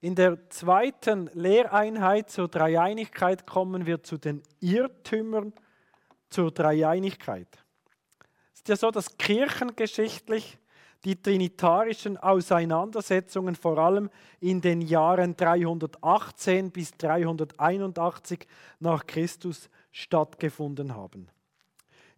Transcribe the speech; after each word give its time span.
In 0.00 0.14
der 0.14 0.50
zweiten 0.50 1.30
Lehreinheit 1.32 2.30
zur 2.30 2.48
Dreieinigkeit 2.48 3.46
kommen 3.46 3.86
wir 3.86 4.02
zu 4.02 4.18
den 4.18 4.42
Irrtümern 4.60 5.52
zur 6.28 6.50
Dreieinigkeit. 6.50 7.48
Es 8.52 8.60
ist 8.60 8.68
ja 8.68 8.76
so, 8.76 8.90
dass 8.90 9.16
kirchengeschichtlich 9.16 10.58
die 11.04 11.20
trinitarischen 11.20 12.16
Auseinandersetzungen 12.16 13.54
vor 13.54 13.78
allem 13.78 14.10
in 14.40 14.60
den 14.60 14.80
Jahren 14.80 15.36
318 15.36 16.72
bis 16.72 16.92
381 16.98 18.46
nach 18.80 19.06
Christus 19.06 19.70
stattgefunden 19.92 20.94
haben. 20.94 21.28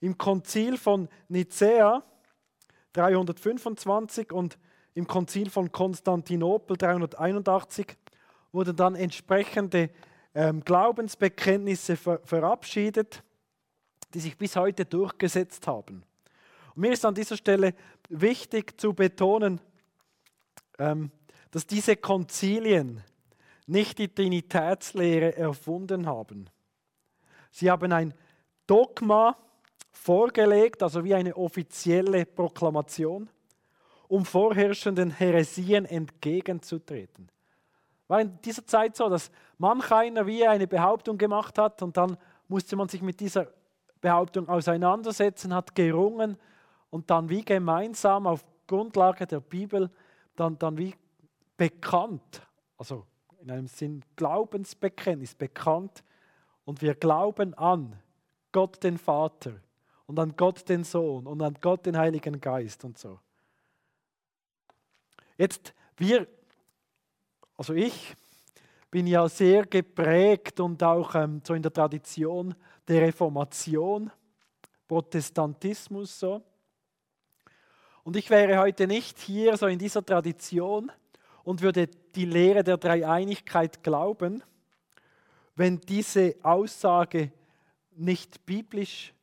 Im 0.00 0.16
Konzil 0.16 0.79
von 0.79 1.08
Nicäa 1.29 2.02
325 2.95 4.32
und 4.32 4.58
im 4.98 5.06
Konzil 5.06 5.48
von 5.48 5.70
Konstantinopel 5.70 6.76
381 6.76 7.96
wurden 8.50 8.75
dann 8.75 8.96
entsprechende 8.96 9.90
ähm, 10.34 10.64
Glaubensbekenntnisse 10.64 11.96
ver 11.96 12.18
verabschiedet, 12.25 13.22
die 14.12 14.18
sich 14.18 14.36
bis 14.36 14.56
heute 14.56 14.84
durchgesetzt 14.84 15.68
haben. 15.68 16.03
Und 16.75 16.82
mir 16.82 16.90
ist 16.90 17.04
an 17.04 17.14
dieser 17.14 17.36
Stelle 17.36 17.75
wichtig 18.08 18.80
zu 18.80 18.92
betonen, 18.92 19.61
ähm, 20.80 21.12
dass 21.53 21.64
diese 21.64 21.94
Konzilien 21.94 23.04
nicht 23.68 23.98
die 23.98 24.12
Trinitätslehre 24.12 25.36
erfunden 25.36 26.06
haben. 26.06 26.50
Sie 27.53 27.70
haben 27.70 27.92
ein 27.92 28.14
Dogma 28.67 29.36
vorgelegt, 29.92 30.82
also 30.82 31.04
wie 31.04 31.14
eine 31.14 31.36
offizielle 31.36 32.27
Proklamation, 32.27 33.30
um 34.08 34.25
vorherrschenden 34.25 35.11
Heresien 35.11 35.84
entgegenzutreten. 35.84 37.28
War 38.08 38.22
in 38.22 38.41
dieser 38.41 38.67
Zeit 38.67 38.97
so, 38.97 39.08
dass 39.08 39.31
manch 39.58 39.92
einer 39.92 40.27
wie 40.27 40.47
eine 40.47 40.67
Behauptung 40.67 41.19
gemacht 41.19 41.59
hat 41.59 41.83
und 41.83 41.97
dann 41.97 42.17
musste 42.48 42.75
man 42.75 42.89
sich 42.89 43.03
mit 43.03 43.20
dieser 43.20 43.48
Behauptung 44.01 44.48
auseinandersetzen, 44.48 45.55
hat 45.55 45.75
gerungen 45.75 46.39
und 46.91 47.11
dann 47.11 47.29
wie 47.29 47.45
gemeinsam 47.45 48.27
auf 48.27 48.45
Grundlage 48.67 49.27
der 49.27 49.41
Bibel 49.41 49.91
dann, 50.36 50.59
dann 50.59 50.79
wie 50.79 50.95
bekannt, 51.56 52.42
also 52.79 53.05
in 53.41 53.51
einem 53.51 53.67
Sinn 53.67 54.03
Glaubensbekenntnis 54.17 55.34
bekannt 55.34 56.03
und 56.64 56.81
wir 56.81 56.95
glauben 56.95 57.55
an 57.55 57.97
Gott 58.53 58.83
den 58.83 58.97
Vater 58.97 59.53
und 60.06 60.19
an 60.19 60.34
Gott 60.36 60.69
den 60.69 60.84
Sohn 60.84 61.27
und 61.27 61.42
an 61.42 61.56
Gott 61.61 61.86
den 61.86 61.97
Heiligen 61.98 62.41
Geist 62.41 62.84
und 62.84 62.97
so. 62.97 63.19
Jetzt 65.39 65.72
wir, 65.97 66.27
also 67.56 67.72
ich 67.72 68.17
bin 68.91 69.06
ja 69.06 69.28
sehr 69.28 69.64
geprägt 69.67 70.58
und 70.58 70.83
auch 70.83 71.14
ähm, 71.14 71.41
so 71.47 71.55
in 71.55 71.62
der 71.62 71.72
Tradition 71.72 72.55
der 72.89 73.03
Reformation, 73.03 74.11
Protestantismus 74.89 76.19
so. 76.19 76.42
Und 78.03 78.17
ich 78.17 78.28
wäre 78.30 78.58
heute 78.58 78.89
nicht 78.89 79.19
hier 79.20 79.56
so 79.56 79.67
in 79.69 79.78
dieser 79.78 80.05
Tradition 80.05 80.91
und 81.45 81.62
würde 81.62 81.86
die 81.86 82.25
Lehre 82.25 82.64
der 82.64 82.77
Dreieinigkeit 82.77 83.83
glauben, 83.83 84.42
wenn 85.55 85.78
diese 85.80 86.34
Aussage 86.42 87.30
nicht 87.92 88.45
biblisch 88.45 89.14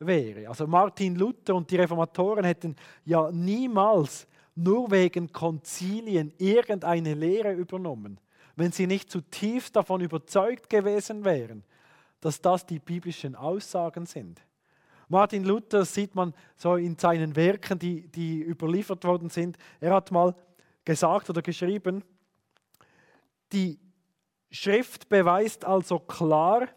wäre. 0.00 0.48
Also 0.48 0.66
Martin 0.66 1.14
Luther 1.14 1.54
und 1.54 1.70
die 1.70 1.76
Reformatoren 1.76 2.44
hätten 2.44 2.74
ja 3.04 3.30
niemals 3.30 4.26
nur 4.62 4.90
wegen 4.90 5.32
Konzilien 5.32 6.32
irgendeine 6.38 7.14
Lehre 7.14 7.52
übernommen, 7.52 8.20
wenn 8.56 8.72
sie 8.72 8.86
nicht 8.86 9.10
zutiefst 9.10 9.74
davon 9.74 10.00
überzeugt 10.00 10.68
gewesen 10.68 11.24
wären, 11.24 11.64
dass 12.20 12.40
das 12.40 12.66
die 12.66 12.78
biblischen 12.78 13.34
Aussagen 13.34 14.06
sind. 14.06 14.42
Martin 15.08 15.44
Luther 15.44 15.84
sieht 15.84 16.14
man 16.14 16.34
so 16.56 16.76
in 16.76 16.96
seinen 16.96 17.34
Werken, 17.34 17.78
die, 17.78 18.06
die 18.08 18.42
überliefert 18.42 19.04
worden 19.04 19.28
sind. 19.28 19.56
Er 19.80 19.94
hat 19.94 20.12
mal 20.12 20.36
gesagt 20.84 21.30
oder 21.30 21.42
geschrieben, 21.42 22.04
die 23.52 23.80
Schrift 24.50 25.08
beweist 25.08 25.64
also 25.64 25.98
klar, 25.98 26.68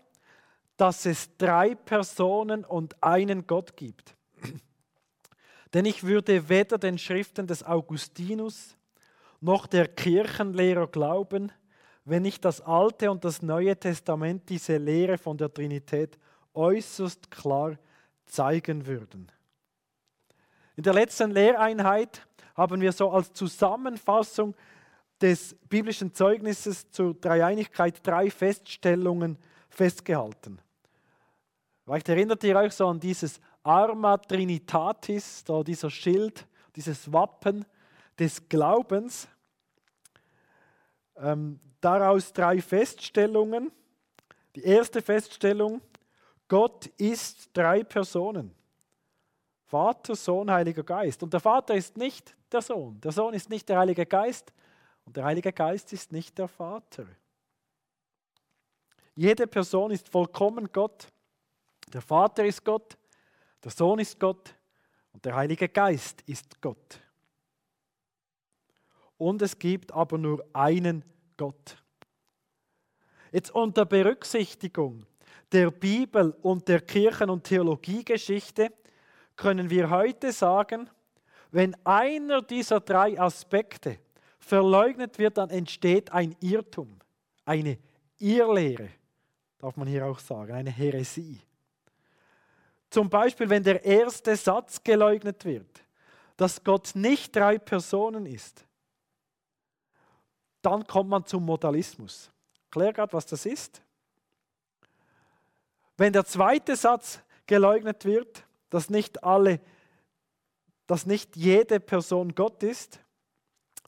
dass 0.77 1.05
es 1.05 1.37
drei 1.37 1.75
Personen 1.75 2.65
und 2.65 3.01
einen 3.03 3.45
Gott 3.45 3.77
gibt. 3.77 4.15
Denn 5.73 5.85
ich 5.85 6.03
würde 6.03 6.49
weder 6.49 6.77
den 6.77 6.97
Schriften 6.97 7.47
des 7.47 7.63
Augustinus 7.63 8.75
noch 9.41 9.65
der 9.65 9.87
Kirchenlehrer 9.87 10.87
glauben, 10.87 11.51
wenn 12.05 12.21
nicht 12.21 12.45
das 12.45 12.61
Alte 12.61 13.09
und 13.09 13.25
das 13.25 13.41
Neue 13.41 13.77
Testament 13.77 14.49
diese 14.49 14.77
Lehre 14.77 15.17
von 15.17 15.37
der 15.37 15.53
Trinität 15.53 16.17
äußerst 16.53 17.31
klar 17.31 17.77
zeigen 18.25 18.85
würden. 18.85 19.31
In 20.75 20.83
der 20.83 20.93
letzten 20.93 21.31
Lehreinheit 21.31 22.25
haben 22.55 22.81
wir 22.81 22.91
so 22.91 23.09
als 23.09 23.33
Zusammenfassung 23.33 24.55
des 25.21 25.55
biblischen 25.69 26.13
Zeugnisses 26.13 26.89
zur 26.91 27.13
Dreieinigkeit 27.13 28.05
drei 28.05 28.29
Feststellungen 28.29 29.37
festgehalten. 29.69 30.59
Vielleicht 31.85 32.09
erinnert 32.09 32.43
ihr 32.43 32.55
euch 32.55 32.73
so 32.73 32.87
an 32.87 32.99
dieses 32.99 33.39
Arma 33.63 34.17
Trinitatis, 34.17 35.43
da 35.43 35.63
dieser 35.63 35.89
Schild, 35.89 36.45
dieses 36.75 37.11
Wappen 37.11 37.65
des 38.19 38.47
Glaubens. 38.49 39.27
Ähm, 41.15 41.59
daraus 41.79 42.33
drei 42.33 42.61
Feststellungen. 42.61 43.71
Die 44.55 44.63
erste 44.63 45.01
Feststellung, 45.01 45.81
Gott 46.47 46.87
ist 46.97 47.49
drei 47.53 47.83
Personen. 47.83 48.53
Vater, 49.65 50.15
Sohn, 50.15 50.51
Heiliger 50.51 50.83
Geist. 50.83 51.23
Und 51.23 51.33
der 51.33 51.39
Vater 51.39 51.73
ist 51.73 51.97
nicht 51.97 52.35
der 52.51 52.61
Sohn. 52.61 52.99
Der 53.01 53.11
Sohn 53.11 53.33
ist 53.33 53.49
nicht 53.49 53.67
der 53.69 53.79
Heilige 53.79 54.05
Geist. 54.05 54.53
Und 55.05 55.17
der 55.17 55.23
Heilige 55.23 55.51
Geist 55.51 55.91
ist 55.93 56.11
nicht 56.11 56.37
der 56.37 56.47
Vater. 56.47 57.07
Jede 59.15 59.47
Person 59.47 59.91
ist 59.91 60.09
vollkommen 60.09 60.71
Gott. 60.71 61.07
Der 61.91 62.01
Vater 62.01 62.45
ist 62.45 62.63
Gott, 62.63 62.97
der 63.63 63.71
Sohn 63.71 63.99
ist 63.99 64.19
Gott 64.19 64.55
und 65.13 65.23
der 65.25 65.35
Heilige 65.35 65.69
Geist 65.69 66.21
ist 66.25 66.59
Gott. 66.61 67.01
Und 69.17 69.41
es 69.41 69.57
gibt 69.57 69.91
aber 69.91 70.17
nur 70.17 70.45
einen 70.53 71.05
Gott. 71.37 71.77
Jetzt 73.31 73.51
unter 73.51 73.85
Berücksichtigung 73.85 75.05
der 75.51 75.71
Bibel 75.71 76.35
und 76.41 76.67
der 76.67 76.81
Kirchen- 76.81 77.29
und 77.29 77.43
Theologiegeschichte 77.43 78.73
können 79.35 79.69
wir 79.69 79.89
heute 79.89 80.31
sagen, 80.31 80.89
wenn 81.51 81.75
einer 81.85 82.41
dieser 82.41 82.79
drei 82.79 83.19
Aspekte 83.19 83.99
verleugnet 84.39 85.19
wird, 85.19 85.37
dann 85.37 85.51
entsteht 85.51 86.11
ein 86.11 86.35
Irrtum, 86.41 86.99
eine 87.45 87.77
Irrlehre, 88.17 88.89
darf 89.59 89.77
man 89.77 89.87
hier 89.87 90.05
auch 90.05 90.19
sagen, 90.19 90.53
eine 90.53 90.71
Häresie. 90.71 91.39
Zum 92.93 93.09
Beispiel, 93.09 93.49
wenn 93.49 93.63
der 93.63 93.83
erste 93.83 94.35
Satz 94.35 94.83
geleugnet 94.83 95.45
wird, 95.45 95.83
dass 96.37 96.63
Gott 96.63 96.91
nicht 96.93 97.35
drei 97.35 97.57
Personen 97.57 98.27
ist, 98.27 98.67
dann 100.61 100.85
kommt 100.85 101.09
man 101.09 101.25
zum 101.25 101.43
Modalismus. 101.43 102.29
Klär 102.69 102.93
gerade, 102.93 103.11
was 103.13 103.25
das 103.25 103.47
ist. 103.47 103.81
Wenn 105.97 106.13
der 106.13 106.23
zweite 106.23 106.75
Satz 106.75 107.19
geleugnet 107.47 108.05
wird, 108.05 108.45
dass 108.69 108.91
nicht 108.91 109.23
alle, 109.23 109.59
dass 110.85 111.07
nicht 111.07 111.35
jede 111.35 111.79
Person 111.79 112.35
Gott 112.35 112.61
ist, 112.61 112.99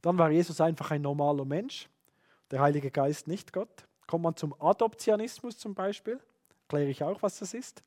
dann 0.02 0.18
war 0.18 0.32
Jesus 0.32 0.60
einfach 0.60 0.90
ein 0.90 1.04
normaler 1.04 1.46
Mensch, 1.46 1.90
der 2.50 2.60
Heilige 2.60 2.90
Geist 2.90 3.28
nicht 3.28 3.54
Gott. 3.54 3.86
Kommt 4.08 4.24
man 4.24 4.36
zum 4.36 4.60
Adoptionismus 4.60 5.60
zum 5.60 5.76
Beispiel, 5.76 6.20
kläre 6.68 6.90
ich 6.90 7.04
auch, 7.04 7.22
was 7.22 7.38
das 7.38 7.54
ist. 7.54 7.84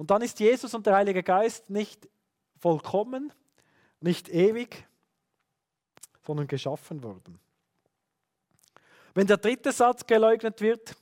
Und 0.00 0.10
dann 0.10 0.22
ist 0.22 0.40
Jesus 0.40 0.72
und 0.72 0.86
der 0.86 0.96
Heilige 0.96 1.22
Geist 1.22 1.68
nicht 1.68 2.08
vollkommen, 2.56 3.34
nicht 4.00 4.30
ewig, 4.30 4.88
sondern 6.22 6.46
geschaffen 6.46 7.02
worden. 7.02 7.38
Wenn 9.12 9.26
der 9.26 9.36
dritte 9.36 9.72
Satz 9.72 10.06
geleugnet 10.06 10.62
wird, 10.62 10.96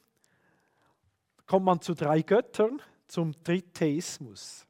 kommt 1.46 1.64
man 1.64 1.80
zu 1.80 1.94
drei 1.94 2.22
Göttern, 2.22 2.82
zum 3.06 3.40
Tritheismus. 3.44 4.66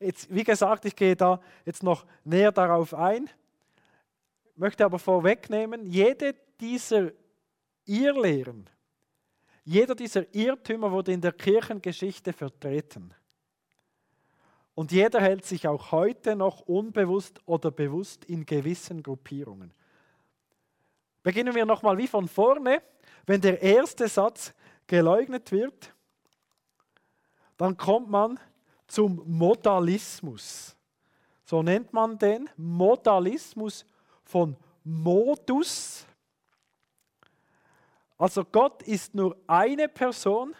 Jetzt, 0.00 0.34
wie 0.34 0.44
gesagt, 0.44 0.86
ich 0.86 0.96
gehe 0.96 1.14
da 1.14 1.38
jetzt 1.66 1.82
noch 1.82 2.06
näher 2.24 2.52
darauf 2.52 2.94
ein, 2.94 3.28
möchte 4.54 4.86
aber 4.86 4.98
vorwegnehmen, 4.98 5.84
jede 5.84 6.34
dieser 6.60 7.12
Irrlehren, 7.84 8.70
jeder 9.64 9.94
dieser 9.94 10.34
Irrtümer 10.34 10.90
wurde 10.90 11.12
in 11.12 11.20
der 11.20 11.32
Kirchengeschichte 11.32 12.32
vertreten. 12.32 13.12
Und 14.76 14.92
jeder 14.92 15.22
hält 15.22 15.46
sich 15.46 15.66
auch 15.66 15.90
heute 15.90 16.36
noch 16.36 16.60
unbewusst 16.60 17.40
oder 17.46 17.70
bewusst 17.70 18.26
in 18.26 18.44
gewissen 18.44 19.02
Gruppierungen. 19.02 19.72
Beginnen 21.22 21.54
wir 21.54 21.64
nochmal 21.64 21.96
wie 21.96 22.06
von 22.06 22.28
vorne. 22.28 22.82
Wenn 23.24 23.40
der 23.40 23.62
erste 23.62 24.06
Satz 24.06 24.52
geleugnet 24.86 25.50
wird, 25.50 25.94
dann 27.56 27.78
kommt 27.78 28.10
man 28.10 28.38
zum 28.86 29.22
Modalismus. 29.26 30.76
So 31.42 31.62
nennt 31.62 31.94
man 31.94 32.18
den 32.18 32.50
Modalismus 32.58 33.86
von 34.24 34.58
Modus. 34.84 36.04
Also 38.18 38.44
Gott 38.44 38.82
ist 38.82 39.14
nur 39.14 39.38
eine 39.46 39.88
Person, 39.88 40.54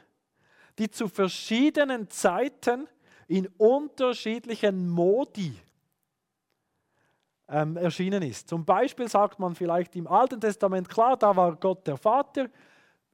die 0.79 0.91
zu 0.91 1.07
verschiedenen 1.07 2.09
Zeiten 2.09 2.89
in 3.29 3.47
unterschiedlichen 3.59 4.89
Modi 4.89 5.57
ähm, 7.49 7.77
erschienen 7.77 8.23
ist. 8.23 8.49
Zum 8.49 8.65
Beispiel 8.65 9.09
sagt 9.09 9.39
man 9.39 9.55
vielleicht 9.55 9.95
im 9.97 10.07
Alten 10.07 10.41
Testament, 10.41 10.89
klar, 10.89 11.17
da 11.17 11.35
war 11.35 11.57
Gott 11.57 11.87
der 11.87 11.97
Vater, 11.97 12.49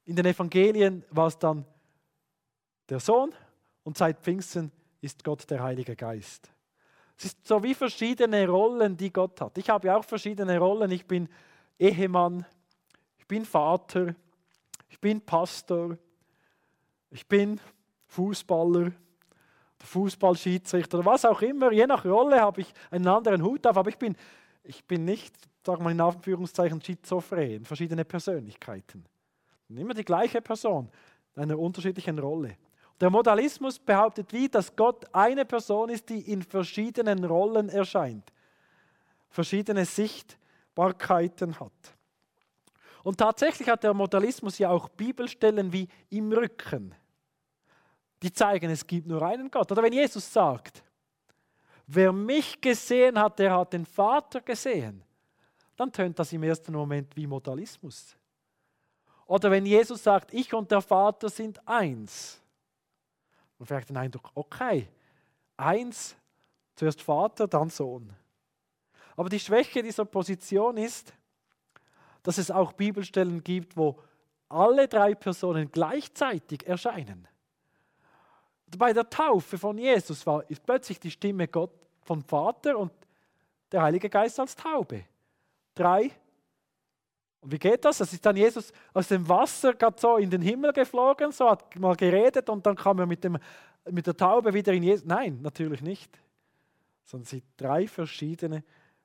in 0.05 0.17
den 0.17 0.27
Evangelien 0.27 1.05
war 1.11 1.29
es 1.29 1.39
dann 1.39 1.65
der 2.89 3.01
Sohn 3.01 3.33
und 3.85 3.97
seit 3.97 4.21
Pfingsten 4.21 4.73
ist 5.01 5.23
Gott 5.25 5.49
der 5.51 5.63
Heilige 5.63 5.97
Geist. 5.97 6.51
Es 7.17 7.27
ist 7.27 7.47
so 7.47 7.63
wie 7.63 7.75
verschiedene 7.75 8.49
Rollen, 8.49 8.97
die 8.97 9.13
Gott 9.13 9.41
hat. 9.41 9.57
Ich 9.59 9.69
habe 9.71 9.87
ja 9.87 9.97
auch 9.97 10.05
verschiedene 10.05 10.59
Rollen. 10.59 10.91
Ich 10.91 11.07
bin 11.07 11.29
Ehemann, 11.79 12.45
ich 13.19 13.27
bin 13.27 13.45
Vater, 13.45 14.15
ich 14.89 14.99
bin 14.99 15.21
Pastor, 15.21 15.97
ich 17.11 17.27
bin 17.27 17.61
Fußballer, 18.07 18.93
Fußballschiedsrichter 19.85 20.99
oder 20.99 21.07
was 21.07 21.25
auch 21.25 21.43
immer. 21.43 21.73
Je 21.73 21.87
nach 21.87 22.05
Rolle 22.05 22.41
habe 22.41 22.61
ich 22.61 22.73
einen 22.91 23.07
anderen 23.09 23.43
Hut 23.43 23.67
auf, 23.67 23.77
aber 23.77 23.91
ich 23.91 23.99
bin, 23.99 24.17
ich 24.65 24.85
bin 24.85 25.05
nicht, 25.05 25.35
sagen 25.67 25.85
wir 25.85 25.91
in 25.91 26.01
Anführungszeichen, 26.01 26.81
schizophren, 26.81 27.65
verschiedene 27.65 28.05
Persönlichkeiten. 28.05 29.05
Immer 29.69 29.95
die 29.95 30.05
gleiche 30.05 30.43
Person 30.43 30.91
in 31.35 31.43
einer 31.43 31.59
unterschiedlichen 31.59 32.19
Rolle. 32.19 32.57
Der 33.01 33.11
Modalismus 33.11 33.79
behauptet 33.79 34.33
wie, 34.33 34.49
dass 34.49 34.77
Gott 34.77 35.07
eine 35.13 35.45
Person 35.45 35.89
ist, 35.89 36.09
die 36.09 36.21
in 36.21 36.43
verschiedenen 36.43 37.25
Rollen 37.25 37.69
erscheint, 37.69 38.33
verschiedene 39.29 39.85
Sichtbarkeiten 39.85 41.59
hat. 41.59 41.73
Und 43.03 43.19
tatsächlich 43.19 43.69
hat 43.69 43.83
der 43.83 43.95
Modalismus 43.95 44.59
ja 44.59 44.71
auch 44.71 44.89
Bibelstellen 44.89 45.73
wie 45.73 45.89
im 46.11 46.31
Rücken, 46.31 46.95
die 48.23 48.33
zeigen, 48.33 48.71
es 48.71 48.87
gibt 48.87 49.07
nur 49.07 49.23
einen 49.23 49.51
Gott. 49.51 49.71
Oder 49.73 49.83
wenn 49.83 49.93
Jesus 49.93 50.33
sagt, 50.33 50.83
wer 51.87 52.13
mich 52.13 52.61
gesehen 52.61 53.19
hat, 53.19 53.39
der 53.39 53.57
hat 53.57 53.73
den 53.73 53.85
Vater 53.85 54.41
gesehen, 54.41 55.03
dann 55.77 55.93
tönt 55.93 56.19
das 56.19 56.33
im 56.33 56.43
ersten 56.43 56.73
Moment 56.73 57.17
wie 57.17 57.27
Modalismus. 57.27 58.17
Oder 59.27 59.51
wenn 59.51 59.67
Jesus 59.67 60.03
sagt, 60.03 60.33
ich 60.33 60.53
und 60.55 60.71
der 60.71 60.81
Vater 60.81 61.29
sind 61.29 61.67
eins, 61.67 62.41
und 63.59 63.67
vielleicht 63.67 63.91
den 63.91 63.97
Eindruck, 63.97 64.31
okay, 64.35 64.89
eins, 65.57 66.17
zuerst 66.75 67.01
Vater, 67.01 67.47
dann 67.47 67.71
Sohn. 67.71 68.13
Aber 69.17 69.29
die 69.29 69.41
Schwäche 69.41 69.83
dieser 69.83 70.05
Position 70.05 70.77
ist, 70.77 71.15
dass 72.23 72.39
es 72.39 72.51
auch 72.51 72.73
Bibelstellen 72.73 73.43
gibt, 73.43 73.77
wo 73.77 74.01
alle 74.49 74.89
drei 74.89 75.15
Personen 75.15 75.71
gleichzeitig 75.71 76.67
erscheinen. 76.67 77.29
Bei 78.77 78.93
der 78.93 79.09
Taufe 79.09 79.59
von 79.59 79.79
Jesus 79.79 80.27
war 80.27 80.49
ist 80.51 80.65
plötzlich 80.65 80.99
die 80.99 81.11
Stimme 81.11 81.49
Gott 81.49 81.73
vom 82.03 82.23
Vater 82.23 82.79
und 82.79 82.93
der 83.71 83.83
Heilige 83.83 84.09
Geist 84.09 84.39
als 84.41 84.57
Taube. 84.57 85.05
Drei 85.75 86.11
und 87.43 87.51
wie 87.51 87.59
geht 87.59 87.85
das? 87.85 87.99
Das 87.99 88.13
ist 88.13 88.25
dann 88.25 88.37
Jesus 88.37 88.73
aus 88.95 89.09
dem 89.09 89.29
Wasser 89.29 89.75
gerade 89.75 90.01
so 90.01 90.17
in 90.17 90.31
den 90.31 90.41
Himmel 90.41 90.73
geflogen, 90.73 91.33
so 91.33 91.51
hat 91.51 91.75
mal 91.77 91.97
geredet 91.97 92.49
und 92.49 92.65
dann 92.65 92.77
kam 92.77 93.01
er 93.01 93.07
mit, 93.07 93.25
dem, 93.25 93.37
mit 93.91 94.07
der 94.07 94.17
Taube 94.17 94.55
wieder 94.55 94.73
in 94.73 94.85
Jesus. 94.85 95.05
Nein, 95.05 95.41
natürlich 95.43 95.83
nicht. 95.83 96.17
Sondern 97.03 97.27
sie 97.27 97.43
drei 97.57 97.89
verschiedene 97.89 98.63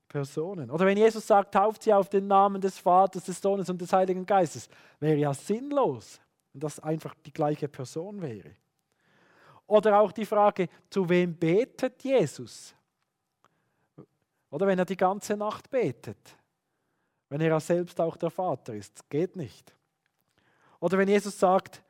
Personen. 0.08 0.70
Oder 0.70 0.86
wenn 0.86 0.98
Jesus 1.00 1.26
sagt, 1.26 1.56
tauft 1.56 1.82
sie 1.82 1.92
auf 1.92 2.10
den 2.10 2.28
Namen 2.28 2.62
des 2.62 2.78
Vaters, 2.78 3.24
des 3.24 3.42
Sohnes 3.42 3.72
und 3.72 3.82
des 3.82 3.92
Heiligen 3.92 4.24
Geistes, 4.24 4.70
wäre 5.00 5.18
ja 5.18 5.34
sinnlos, 5.34 6.22
wenn 6.54 6.62
das 6.62 6.80
einfach 6.80 7.16
die 7.26 7.34
gleiche 7.34 7.68
Person 7.68 8.22
wäre. 8.22 8.52
Oder 9.68 10.00
auch 10.00 10.12
die 10.12 10.26
Frage, 10.26 10.70
zu 10.90 11.08
wem 11.08 11.36
betet 11.36 12.02
Jesus? 12.04 12.74
Oder 14.50 14.66
wenn 14.66 14.80
er 14.80 14.86
die 14.86 14.98
ganze 14.98 15.36
Nacht 15.36 15.70
betet 15.70 16.38
wenn 17.30 17.42
er 17.42 17.60
selbst 17.60 18.00
auch 18.00 18.18
der 18.18 18.30
Vater 18.30 18.74
ist. 18.74 19.10
Geht 19.10 19.36
nicht. 19.36 19.74
Oder 20.80 20.98
wenn 20.98 21.08
Jesus 21.08 21.38
sagt, 21.38 21.84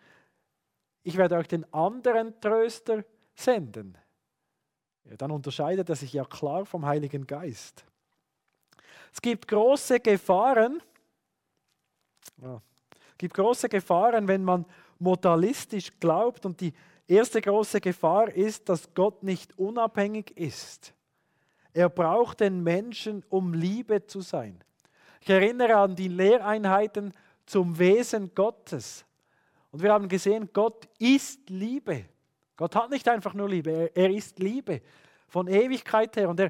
ich 1.04 1.18
werde 1.18 1.36
euch 1.36 1.48
den 1.48 1.72
anderen 1.74 2.40
Tröster 2.42 3.04
senden, 3.36 3.98
ja, 5.06 5.16
dann 5.16 5.32
unterscheidet 5.32 5.88
er 5.90 5.96
sich 5.96 6.14
ja 6.14 6.26
klar 6.26 6.66
vom 6.66 6.86
Heiligen 6.86 7.26
Geist. 7.26 7.86
Es 9.14 9.22
gibt 9.22 9.48
große 9.48 10.00
Gefahren, 10.00 10.82
ja, 12.42 12.62
es 13.12 13.18
gibt 13.18 13.36
große 13.36 13.70
Gefahren, 13.70 14.28
wenn 14.28 14.44
man 14.44 14.66
modalistisch 15.00 15.92
glaubt 16.00 16.46
und 16.46 16.60
die 16.60 16.74
erste 17.08 17.42
große 17.42 17.82
Gefahr 17.82 18.30
ist, 18.30 18.70
dass 18.70 18.94
Gott 18.94 19.24
nicht 19.24 19.58
unabhängig 19.58 20.36
ist. 20.38 20.94
Er 21.74 21.90
braucht 21.90 22.40
den 22.40 22.64
Menschen, 22.64 23.24
um 23.30 23.54
Liebe 23.54 24.06
zu 24.06 24.22
sein. 24.22 24.64
Ich 25.22 25.30
erinnere 25.30 25.76
an 25.76 25.96
die 25.96 26.08
Lehreinheiten 26.08 27.14
zum 27.46 27.78
Wesen 27.78 28.34
Gottes. 28.34 29.06
Und 29.72 29.84
wir 29.84 29.92
haben 29.92 30.08
gesehen, 30.08 30.50
Gott 30.54 30.88
ist 30.98 31.50
Liebe. 31.50 32.06
Gott 32.56 32.76
hat 32.76 32.90
nicht 32.90 33.08
einfach 33.08 33.34
nur 33.34 33.50
Liebe, 33.50 33.92
er, 33.94 34.10
ist 34.10 34.40
Liebe 34.40 34.82
von 35.28 35.48
Ewigkeit 35.48 36.16
her. 36.18 36.30
Und 36.30 36.40
er 36.40 36.50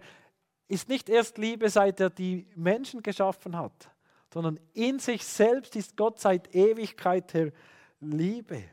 ist 0.67 0.87
nicht 0.87 1.09
erst 1.09 1.37
Liebe, 1.37 1.69
seit 1.69 1.99
er 1.99 2.09
die 2.09 2.47
Menschen 2.55 3.03
geschaffen 3.03 3.57
hat, 3.57 3.89
sondern 4.33 4.59
in 4.73 4.99
sich 4.99 5.25
selbst 5.25 5.75
ist 5.75 5.97
Gott 5.97 6.19
seit 6.19 6.53
Ewigkeit 6.55 7.33
her 7.33 7.51
Liebe. 7.99 8.63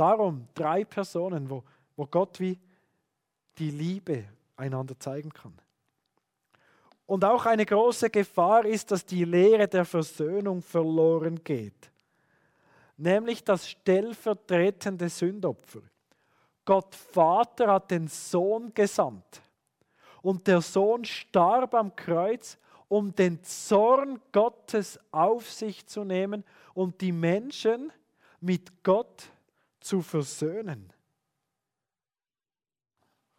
Darum 0.00 0.48
drei 0.54 0.82
Personen, 0.86 1.50
wo, 1.50 1.62
wo 1.94 2.06
Gott 2.06 2.40
wie 2.40 2.58
die 3.58 3.70
Liebe 3.70 4.24
einander 4.56 4.98
zeigen 4.98 5.28
kann. 5.28 5.52
Und 7.04 7.22
auch 7.22 7.44
eine 7.44 7.66
große 7.66 8.08
Gefahr 8.08 8.64
ist, 8.64 8.90
dass 8.90 9.04
die 9.04 9.26
Lehre 9.26 9.68
der 9.68 9.84
Versöhnung 9.84 10.62
verloren 10.62 11.44
geht. 11.44 11.90
Nämlich 12.96 13.44
das 13.44 13.68
stellvertretende 13.68 15.10
Sündopfer. 15.10 15.82
Gott 16.64 16.94
Vater 16.94 17.70
hat 17.70 17.90
den 17.90 18.08
Sohn 18.08 18.72
gesandt. 18.72 19.42
Und 20.22 20.46
der 20.46 20.62
Sohn 20.62 21.04
starb 21.04 21.74
am 21.74 21.94
Kreuz, 21.94 22.56
um 22.88 23.14
den 23.14 23.44
Zorn 23.44 24.18
Gottes 24.32 24.98
auf 25.12 25.50
sich 25.50 25.86
zu 25.86 26.04
nehmen 26.04 26.42
und 26.72 27.02
die 27.02 27.12
Menschen 27.12 27.92
mit 28.40 28.82
Gott 28.82 29.28
zu 29.80 30.02
versöhnen. 30.02 30.92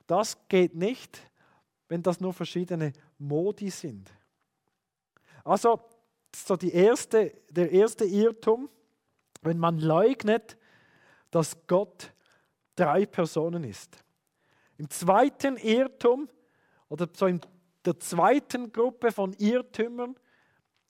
Das 0.07 0.37
geht 0.49 0.75
nicht, 0.75 1.21
wenn 1.87 2.03
das 2.03 2.19
nur 2.19 2.33
verschiedene 2.33 2.93
Modi 3.17 3.69
sind. 3.69 4.11
Also, 5.43 5.79
so 6.35 6.55
die 6.55 6.73
erste, 6.73 7.33
der 7.49 7.71
erste 7.71 8.05
Irrtum, 8.05 8.69
wenn 9.41 9.57
man 9.57 9.79
leugnet, 9.79 10.57
dass 11.29 11.55
Gott 11.67 12.13
drei 12.75 13.05
Personen 13.05 13.63
ist. 13.63 14.03
Im 14.77 14.89
zweiten 14.89 15.57
Irrtum 15.57 16.29
oder 16.89 17.07
so 17.13 17.27
in 17.27 17.41
der 17.85 17.99
zweiten 17.99 18.71
Gruppe 18.71 19.11
von 19.11 19.33
Irrtümern 19.33 20.15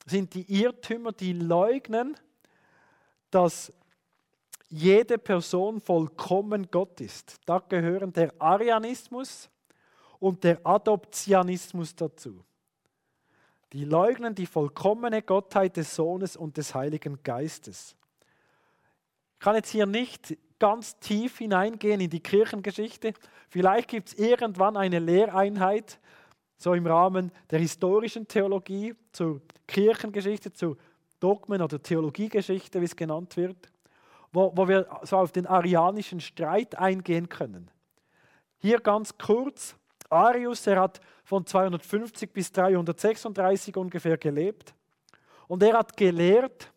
sind 0.06 0.34
die 0.34 0.62
Irrtümer, 0.62 1.12
die 1.12 1.34
leugnen, 1.34 2.18
dass 3.30 3.72
jede 4.72 5.18
Person 5.18 5.80
vollkommen 5.80 6.68
Gott 6.72 7.00
ist. 7.02 7.40
Da 7.46 7.60
gehören 7.60 8.12
der 8.14 8.34
Arianismus, 8.40 9.52
und 10.22 10.44
der 10.44 10.60
Adoptionismus 10.64 11.96
dazu. 11.96 12.46
Die 13.74 13.86
leugnen 13.86 14.36
die 14.36 14.46
vollkommene 14.46 15.24
Gottheit 15.24 15.76
des 15.78 15.96
Sohnes 15.96 16.38
und 16.38 16.58
des 16.58 16.76
Heiligen 16.76 17.22
Geistes. 17.24 17.96
Ich 19.34 19.40
kann 19.40 19.56
jetzt 19.56 19.72
hier 19.72 19.88
nicht 19.88 20.38
ganz 20.60 21.00
tief 21.00 21.40
hineingehen 21.40 22.00
in 22.00 22.10
die 22.10 22.20
Kirchengeschichte. 22.20 23.14
Vielleicht 23.50 23.90
gibt 23.90 24.10
es 24.10 24.14
irgendwann 24.14 24.78
eine 24.78 25.00
Lehreinheit, 25.00 26.00
so 26.58 26.76
im 26.76 26.86
Rahmen 26.86 27.32
der 27.50 27.58
historischen 27.58 28.28
Theologie, 28.28 28.94
zur 29.12 29.42
Kirchengeschichte, 29.66 30.54
zu 30.54 30.78
Dogmen 31.20 31.64
oder 31.64 31.82
Theologiegeschichte, 31.82 32.80
wie 32.80 32.86
es 32.86 32.96
genannt 32.96 33.36
wird, 33.38 33.72
wo, 34.32 34.52
wo 34.56 34.68
wir 34.68 34.88
so 35.04 35.18
auf 35.18 35.32
den 35.32 35.48
arianischen 35.48 36.20
Streit 36.20 36.78
eingehen 36.78 37.30
können. 37.30 37.70
Hier 38.58 38.80
ganz 38.80 39.18
kurz, 39.18 39.76
Arius, 40.10 40.68
er 40.68 40.80
hat 40.80 41.02
von 41.24 41.46
250 41.46 42.32
bis 42.32 42.52
336 42.52 43.76
ungefähr 43.78 44.18
gelebt. 44.18 44.74
Und 45.48 45.64
er 45.64 45.78
hat 45.78 45.98
gelehrt, 45.98 46.72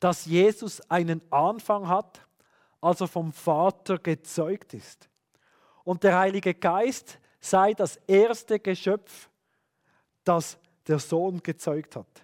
dass 0.00 0.26
Jesus 0.26 0.80
einen 0.90 1.22
Anfang 1.30 1.88
hat, 1.88 2.26
als 2.80 3.00
er 3.00 3.08
vom 3.08 3.32
Vater 3.32 3.98
gezeugt 3.98 4.74
ist. 4.74 5.08
Und 5.84 6.02
der 6.02 6.18
Heilige 6.18 6.54
Geist 6.54 7.18
sei 7.40 7.74
das 7.74 7.96
erste 8.06 8.58
Geschöpf, 8.58 9.28
das 10.24 10.58
der 10.86 10.98
Sohn 10.98 11.42
gezeugt 11.42 11.96
hat. 11.96 12.22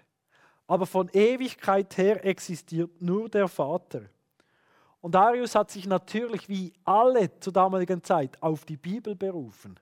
Aber 0.66 0.87
von 0.87 1.08
Ewigkeit 1.12 1.97
her 1.97 2.25
existiert 2.25 3.00
nur 3.00 3.28
der 3.28 3.49
Vater. 3.49 4.02
Und 5.00 5.14
Arius 5.14 5.55
hat 5.55 5.71
sich 5.71 5.87
natürlich 5.87 6.49
wie 6.49 6.73
alle 6.85 7.38
zur 7.40 7.52
damaligen 7.52 8.02
Zeit 8.02 8.43
auf 8.43 8.64
die 8.64 8.76
Bibel 8.76 9.14
berufen. 9.14 9.78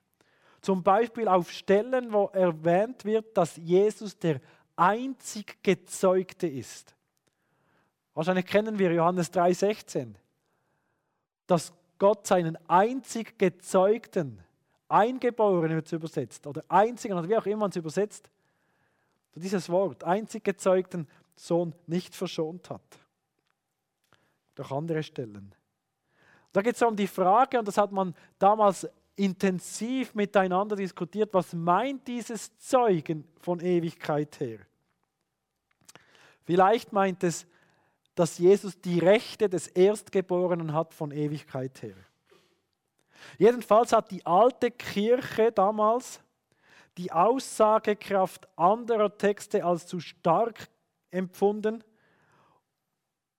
Zum 0.61 0.83
Beispiel 0.83 1.29
auf 1.29 1.51
Stellen, 1.51 2.13
wo 2.13 2.27
erwähnt 2.33 3.05
wird, 3.05 3.37
dass 3.37 3.57
Jesus 3.57 4.19
der 4.19 4.41
einzig 4.75 5.63
Gezeugte 5.63 6.47
ist. 6.47 6.95
Wahrscheinlich 8.15 8.47
kennen 8.47 8.79
wir 8.79 8.93
Johannes 8.93 9.33
3,16, 9.33 10.15
dass 11.47 11.73
Gott 11.99 12.27
seinen 12.27 12.59
einzig 12.69 13.39
Gezeugten, 13.39 14.43
Eingeborenen 14.89 15.77
wird 15.77 15.87
es 15.87 15.93
übersetzt, 15.93 16.47
oder 16.47 16.63
einzigen, 16.69 17.15
oder 17.19 17.29
wie 17.29 17.37
auch 17.37 17.47
immer 17.47 17.61
man 17.61 17.71
es 17.71 17.77
übersetzt, 17.77 18.31
dieses 19.35 19.69
Wort, 19.69 20.05
einzig 20.05 20.45
gezeugten 20.45 21.09
Sohn 21.35 21.75
nicht 21.87 22.15
verschont 22.15 22.71
hat. 22.71 22.83
Durch 24.57 24.73
andere 24.73 25.03
Stellen. 25.05 25.55
Da 26.53 26.63
geht 26.63 26.75
es 26.75 26.83
um 26.83 26.97
die 26.97 27.07
Frage, 27.07 27.59
und 27.59 27.69
das 27.69 27.79
hat 27.79 27.93
man 27.93 28.15
damals 28.39 28.89
intensiv 29.15 30.15
miteinander 30.15 30.75
diskutiert, 30.75 31.33
was 31.33 31.53
meint 31.53 32.07
dieses 32.09 32.57
Zeugen 32.59 33.25
von 33.41 33.61
Ewigkeit 33.61 34.41
her? 34.41 34.59
Vielleicht 36.45 36.93
meint 36.93 37.23
es, 37.23 37.47
dass 38.15 38.39
Jesus 38.39 38.81
die 38.81 38.99
Rechte 38.99 39.49
des 39.49 39.69
Erstgeborenen 39.69 40.73
hat 40.73 40.95
von 40.95 41.11
Ewigkeit 41.11 41.83
her. 41.83 41.97
Jedenfalls 43.39 43.93
hat 43.93 44.11
die 44.11 44.25
alte 44.25 44.71
Kirche 44.71 45.53
damals 45.53 46.21
die 46.97 47.13
Aussagekraft 47.13 48.49
anderer 48.57 49.17
Texte 49.17 49.65
als 49.65 49.87
zu 49.87 50.01
stark 50.01 50.69
empfunden, 51.11 51.85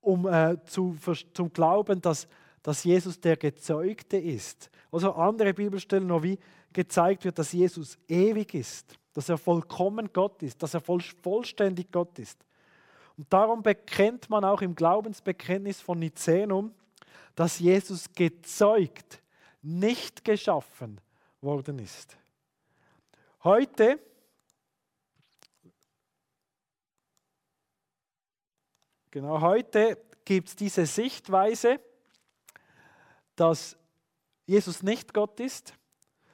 um 0.07 0.25
äh, 0.25 0.55
zu, 0.63 0.95
zum 1.33 1.51
Glauben, 1.51 1.99
dass, 1.99 2.29
dass 2.63 2.85
Jesus 2.85 3.19
der 3.19 3.35
Gezeugte 3.35 4.15
ist. 4.15 4.71
Also 4.89 5.11
andere 5.11 5.53
Bibelstellen 5.53 6.07
noch 6.07 6.23
wie 6.23 6.39
gezeigt 6.71 7.25
wird, 7.25 7.37
dass 7.37 7.51
Jesus 7.51 7.97
ewig 8.07 8.53
ist, 8.53 8.97
dass 9.13 9.27
er 9.27 9.37
vollkommen 9.37 10.13
Gott 10.13 10.41
ist, 10.43 10.63
dass 10.63 10.73
er 10.73 10.79
voll, 10.79 11.01
vollständig 11.01 11.91
Gott 11.91 12.17
ist. 12.19 12.39
Und 13.17 13.31
darum 13.33 13.61
bekennt 13.61 14.29
man 14.29 14.45
auch 14.45 14.61
im 14.61 14.75
Glaubensbekenntnis 14.75 15.81
von 15.81 15.99
Nicänum, 15.99 16.73
dass 17.35 17.59
Jesus 17.59 18.09
gezeugt, 18.13 19.21
nicht 19.61 20.23
geschaffen 20.23 21.01
worden 21.41 21.79
ist. 21.79 22.15
Heute 23.43 23.99
Genau 29.11 29.41
heute 29.41 29.97
gibt 30.25 30.49
es 30.49 30.55
diese 30.55 30.85
Sichtweise, 30.85 31.79
dass 33.35 33.77
Jesus 34.45 34.83
nicht 34.83 35.13
Gott 35.13 35.39
ist, 35.39 35.73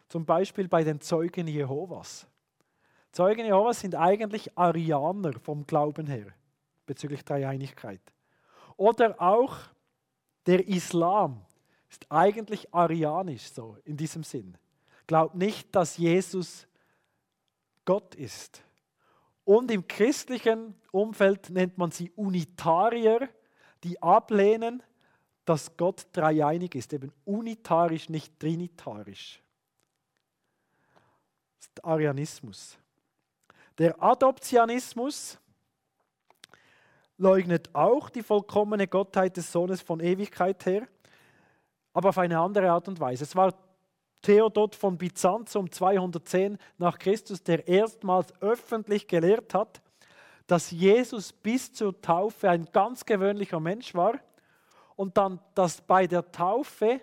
zum 0.09 0.25
Beispiel 0.25 0.67
bei 0.67 0.83
den 0.83 1.01
Zeugen 1.01 1.47
Jehovas. 1.47 2.27
Zeugen 3.11 3.45
Jehovas 3.45 3.79
sind 3.79 3.95
eigentlich 3.95 4.57
Arianer 4.57 5.39
vom 5.39 5.65
Glauben 5.65 6.07
her 6.07 6.33
bezüglich 6.85 7.23
Dreieinigkeit. 7.23 8.01
Oder 8.77 9.21
auch 9.21 9.55
der 10.45 10.67
Islam 10.67 11.45
ist 11.89 12.05
eigentlich 12.09 12.73
arianisch 12.73 13.51
so 13.51 13.77
in 13.85 13.97
diesem 13.97 14.23
Sinn. 14.23 14.57
Glaubt 15.05 15.35
nicht, 15.35 15.73
dass 15.75 15.97
Jesus 15.97 16.67
Gott 17.85 18.15
ist. 18.15 18.63
Und 19.45 19.71
im 19.71 19.87
christlichen 19.87 20.75
Umfeld 20.91 21.49
nennt 21.49 21.77
man 21.77 21.91
sie 21.91 22.11
Unitarier, 22.11 23.29
die 23.83 24.01
ablehnen, 24.01 24.81
dass 25.45 25.75
Gott 25.75 26.07
dreieinig 26.13 26.75
ist, 26.75 26.93
eben 26.93 27.11
unitarisch, 27.25 28.07
nicht 28.09 28.39
trinitarisch. 28.39 29.41
Das 31.59 31.67
ist 31.67 31.83
Arianismus. 31.83 32.77
Der 33.77 34.01
Adoptionismus 34.01 35.37
leugnet 37.17 37.69
auch 37.73 38.09
die 38.09 38.23
vollkommene 38.23 38.87
Gottheit 38.87 39.35
des 39.35 39.51
Sohnes 39.51 39.81
von 39.81 39.99
Ewigkeit 39.99 40.65
her, 40.65 40.87
aber 41.93 42.09
auf 42.09 42.17
eine 42.17 42.39
andere 42.39 42.71
Art 42.71 42.87
und 42.87 42.99
Weise. 42.99 43.23
Es 43.23 43.35
war 43.35 43.53
Theodot 44.23 44.73
von 44.73 44.97
Byzantium 44.97 45.69
210 45.69 46.57
nach 46.77 46.97
Christus, 46.97 47.43
der 47.43 47.67
erstmals 47.67 48.33
öffentlich 48.41 49.07
gelehrt 49.07 49.53
hat, 49.53 49.81
dass 50.47 50.71
Jesus 50.71 51.31
bis 51.31 51.71
zur 51.71 51.99
Taufe 52.01 52.49
ein 52.49 52.67
ganz 52.71 53.05
gewöhnlicher 53.05 53.59
Mensch 53.59 53.93
war 53.93 54.15
und 54.95 55.17
dann, 55.17 55.39
dass 55.53 55.81
bei 55.81 56.07
der 56.07 56.31
Taufe 56.31 57.01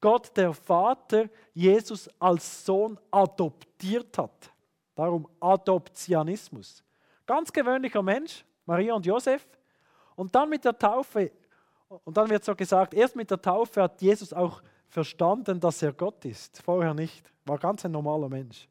Gott 0.00 0.36
der 0.36 0.52
Vater 0.52 1.28
Jesus 1.52 2.08
als 2.18 2.64
Sohn 2.64 2.98
adoptiert 3.10 4.16
hat. 4.18 4.50
Darum 4.94 5.28
Adoptionismus. 5.40 6.82
Ganz 7.26 7.52
gewöhnlicher 7.52 8.02
Mensch, 8.02 8.44
Maria 8.66 8.94
und 8.94 9.06
Josef. 9.06 9.46
Und 10.14 10.34
dann 10.34 10.48
mit 10.48 10.64
der 10.64 10.78
Taufe, 10.78 11.32
und 12.04 12.16
dann 12.16 12.30
wird 12.30 12.44
so 12.44 12.54
gesagt, 12.54 12.94
erst 12.94 13.16
mit 13.16 13.30
der 13.30 13.40
Taufe 13.40 13.82
hat 13.82 14.00
Jesus 14.00 14.32
auch 14.32 14.62
verstanden, 14.92 15.58
dass 15.58 15.80
er 15.80 15.94
Gott 15.94 16.22
ist. 16.26 16.60
Vorher 16.60 16.92
nicht. 16.92 17.32
War 17.46 17.58
ganz 17.58 17.84
ein 17.84 17.92
normaler 17.92 18.28
Mensch. 18.28 18.68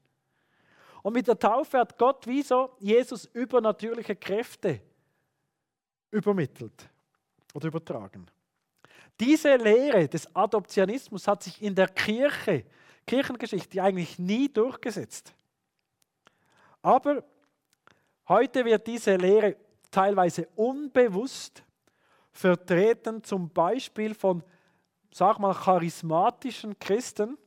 Und 1.02 1.14
mit 1.14 1.28
der 1.28 1.38
Taufe 1.38 1.80
hat 1.80 1.98
Gott 1.98 2.28
wie 2.28 2.44
so 2.44 2.76
Jesus 2.80 3.26
übernatürliche 3.34 4.16
Kräfte 4.16 4.82
übermittelt 6.12 6.88
oder 7.56 7.68
übertragen. 7.68 8.28
Diese 9.20 9.56
Lehre 9.56 10.08
des 10.08 10.34
Adoptionismus 10.36 11.28
hat 11.28 11.42
sich 11.42 11.60
in 11.60 11.74
der 11.74 11.88
Kirche, 11.88 12.66
Kirchengeschichte 13.08 13.82
eigentlich 13.82 14.20
nie 14.20 14.48
durchgesetzt. 14.48 15.34
Aber 16.84 17.24
heute 18.28 18.64
wird 18.64 18.86
diese 18.86 19.16
Lehre 19.16 19.56
teilweise 19.90 20.48
unbewusst 20.56 21.64
vertreten, 22.32 23.24
zum 23.24 23.50
Beispiel 23.50 24.14
von 24.14 24.44
sag 25.12 25.40
mal, 25.40 25.54
charismatischen 25.54 26.80
Christen, 26.80 27.38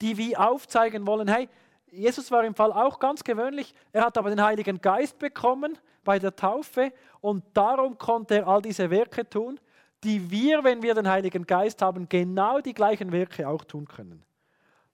die 0.00 0.16
wie 0.16 0.36
aufzeigen 0.36 1.06
wollen, 1.06 1.28
hey, 1.28 1.48
Jesus 1.90 2.30
war 2.30 2.44
im 2.44 2.54
Fall 2.54 2.72
auch 2.72 2.98
ganz 2.98 3.22
gewöhnlich, 3.22 3.74
er 3.92 4.04
hat 4.04 4.18
aber 4.18 4.30
den 4.30 4.42
Heiligen 4.42 4.80
Geist 4.80 5.18
bekommen 5.18 5.78
bei 6.02 6.18
der 6.18 6.34
Taufe 6.34 6.92
und 7.20 7.44
darum 7.54 7.98
konnte 7.98 8.36
er 8.36 8.48
all 8.48 8.62
diese 8.62 8.90
Werke 8.90 9.28
tun, 9.28 9.60
die 10.02 10.30
wir, 10.30 10.64
wenn 10.64 10.82
wir 10.82 10.94
den 10.94 11.08
Heiligen 11.08 11.46
Geist 11.46 11.80
haben, 11.82 12.08
genau 12.08 12.60
die 12.60 12.74
gleichen 12.74 13.12
Werke 13.12 13.48
auch 13.48 13.64
tun 13.64 13.86
können. 13.86 14.24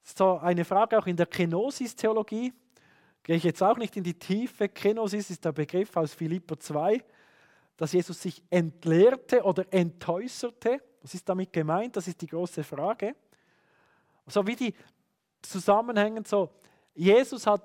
So 0.03 0.39
eine 0.39 0.65
Frage 0.65 0.99
auch 0.99 1.07
in 1.07 1.17
der 1.17 1.27
Kenosis-Theologie, 1.27 2.53
gehe 3.23 3.37
ich 3.37 3.45
jetzt 3.45 3.63
auch 3.63 3.77
nicht 3.77 3.97
in 3.97 4.05
die 4.05 4.19
Tiefe. 4.19 4.69
Kenosis 4.69 5.31
ist 5.31 5.45
der 5.45 5.53
Begriff 5.53 5.97
aus 5.97 6.15
Philipper 6.15 6.59
2, 6.59 7.03
dass 7.77 7.93
Jesus 7.93 8.21
sich 8.21 8.43
entleerte 8.51 9.43
oder 9.43 9.65
entäußerte. 9.73 10.81
Was 11.03 11.15
ist 11.15 11.29
damit 11.29 11.53
gemeint? 11.53 11.97
Das 11.97 12.07
ist 12.07 12.21
die 12.21 12.27
große 12.27 12.63
Frage. 12.63 13.15
So 14.27 14.47
wie 14.47 14.57
die 14.57 14.75
zusammenhängen, 15.43 16.25
so 16.25 16.51
Jesus 16.95 17.47
hat, 17.47 17.63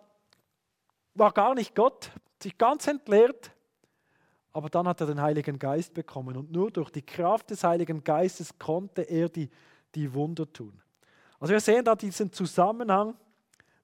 war 1.13 1.32
gar 1.32 1.54
nicht 1.54 1.75
Gott, 1.75 2.12
sich 2.42 2.58
ganz 2.58 2.88
entleert, 2.88 3.51
aber 4.54 4.70
dann 4.70 4.88
hat 4.88 5.01
er 5.01 5.08
den 5.08 5.22
Heiligen 5.22 5.60
Geist 5.60 5.94
bekommen 5.94 6.38
und 6.38 6.51
nur 6.51 6.72
durch 6.72 6.89
die 6.89 7.01
Kraft 7.01 7.50
des 7.50 7.63
Heiligen 7.63 8.04
Geistes 8.04 8.58
konnte 8.58 9.01
er 9.01 9.27
die, 9.27 9.50
die 9.94 10.13
Wunder 10.13 10.51
tun. 10.51 10.82
Also 11.39 11.54
wir 11.54 11.60
sehen 11.60 11.84
da 11.84 11.96
diesen 11.96 12.32
Zusammenhang 12.32 13.15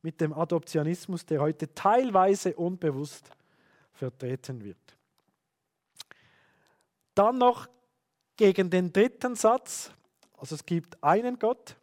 mit 0.02 0.20
dem 0.22 0.34
Adoptionismus, 0.34 1.26
der 1.26 1.42
heute 1.42 1.74
teilweise 1.74 2.56
unbewusst 2.56 3.30
vertreten 3.94 4.64
wird. 4.64 4.78
Dann 7.14 7.38
noch 7.38 7.68
gegen 8.42 8.72
den 8.72 8.92
dritten 8.92 9.36
Satz, 9.36 9.92
also 10.36 10.56
es 10.56 10.66
gibt 10.66 10.98
einen 11.04 11.38
Gott, 11.38 11.76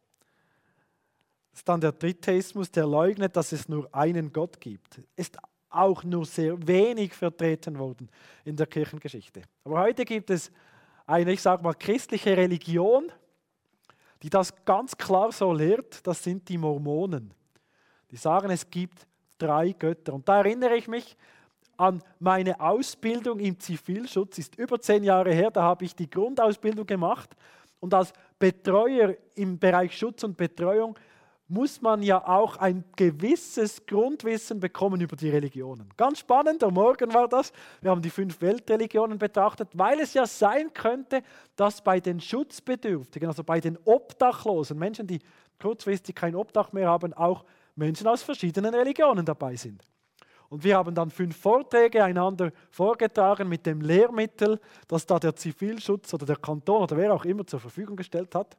ist 1.53 1.69
dann 1.69 1.81
der 1.81 1.97
Tritheismus, 1.97 2.69
der 2.69 2.85
leugnet, 2.85 3.37
dass 3.37 3.53
es 3.53 3.69
nur 3.69 3.89
einen 3.95 4.33
Gott 4.33 4.61
gibt. 4.61 5.01
Ist 5.15 5.39
auch 5.71 6.03
nur 6.03 6.27
sehr 6.27 6.67
wenig 6.67 7.15
vertreten 7.15 7.79
worden 7.79 8.11
in 8.45 8.57
der 8.57 8.67
Kirchengeschichte. 8.67 9.43
Aber 9.63 9.79
heute 9.79 10.05
gibt 10.05 10.31
es 10.31 10.51
eine, 11.07 11.31
ich 11.31 11.43
sage 11.43 11.63
mal, 11.63 11.75
christliche 11.75 12.37
Religion, 12.37 13.13
die 14.25 14.31
das 14.31 14.53
ganz 14.65 14.97
klar 14.97 15.31
so 15.31 15.53
lehrt, 15.53 16.05
das 16.05 16.25
sind 16.25 16.49
die 16.49 16.59
Mormonen. 16.59 17.33
Die 18.11 18.17
sagen, 18.17 18.51
es 18.51 18.69
gibt 18.69 19.07
drei 19.39 19.71
Götter. 19.71 20.13
Und 20.13 20.29
da 20.29 20.39
erinnere 20.39 20.75
ich 20.75 20.89
mich 20.89 21.17
an 21.79 22.03
meine 22.19 22.61
Ausbildung 22.61 23.41
im 23.41 23.59
Zivilschutz. 23.59 24.39
Ist 24.39 24.57
über 24.57 24.81
zehn 24.81 25.05
Jahre 25.05 25.33
her, 25.33 25.51
da 25.51 25.63
habe 25.63 25.85
ich 25.85 25.95
die 25.95 26.11
Grundausbildung 26.11 26.87
gemacht. 26.87 27.31
Und 27.81 27.95
als 27.95 28.13
Betreuer 28.39 29.15
im 29.35 29.59
Bereich 29.59 29.97
Schutz 29.97 30.25
und 30.25 30.37
Betreuung 30.37 30.99
muss 31.51 31.81
man 31.81 32.03
ja 32.03 32.27
auch 32.29 32.57
ein 32.59 32.85
gewisses 32.95 33.87
Grundwissen 33.87 34.61
bekommen 34.61 35.01
über 35.01 35.17
die 35.17 35.31
Religionen. 35.31 35.89
Ganz 35.97 36.19
spannend, 36.19 36.63
am 36.63 36.75
Morgen 36.75 37.15
war 37.15 37.27
das. 37.27 37.53
Wir 37.81 37.91
haben 37.91 38.03
die 38.03 38.11
fünf 38.11 38.41
Weltreligionen 38.43 39.19
betrachtet, 39.19 39.71
weil 39.73 39.99
es 40.01 40.13
ja 40.13 40.27
sein 40.27 40.73
könnte, 40.75 41.23
dass 41.57 41.83
bei 41.83 42.01
den 42.01 42.21
Schutzbedürftigen, 42.21 43.29
also 43.29 43.43
bei 43.45 43.61
den 43.61 43.79
Obdachlosen, 43.85 44.79
Menschen, 44.79 45.07
die 45.07 45.21
kurzfristig 45.59 46.15
kein 46.15 46.35
Obdach 46.35 46.73
mehr 46.73 46.89
haben, 46.89 47.15
auch 47.15 47.45
Menschen 47.77 48.07
aus 48.07 48.23
verschiedenen 48.23 48.75
Religionen 48.75 49.25
dabei 49.25 49.57
sind. 49.57 49.83
Und 50.49 50.65
wir 50.65 50.77
haben 50.77 50.95
dann 50.95 51.11
fünf 51.11 51.37
Vorträge 51.37 52.03
einander 52.03 52.53
vorgetragen 52.71 53.49
mit 53.49 53.67
dem 53.67 53.81
Lehrmittel, 53.81 54.59
das 54.87 55.05
da 55.05 55.19
der 55.19 55.37
Zivilschutz 55.37 56.15
oder 56.15 56.25
der 56.25 56.37
Kanton 56.37 56.83
oder 56.83 56.97
wer 56.97 57.13
auch 57.13 57.25
immer 57.25 57.47
zur 57.47 57.61
Verfügung 57.61 57.97
gestellt 57.97 58.35
hat. 58.35 58.57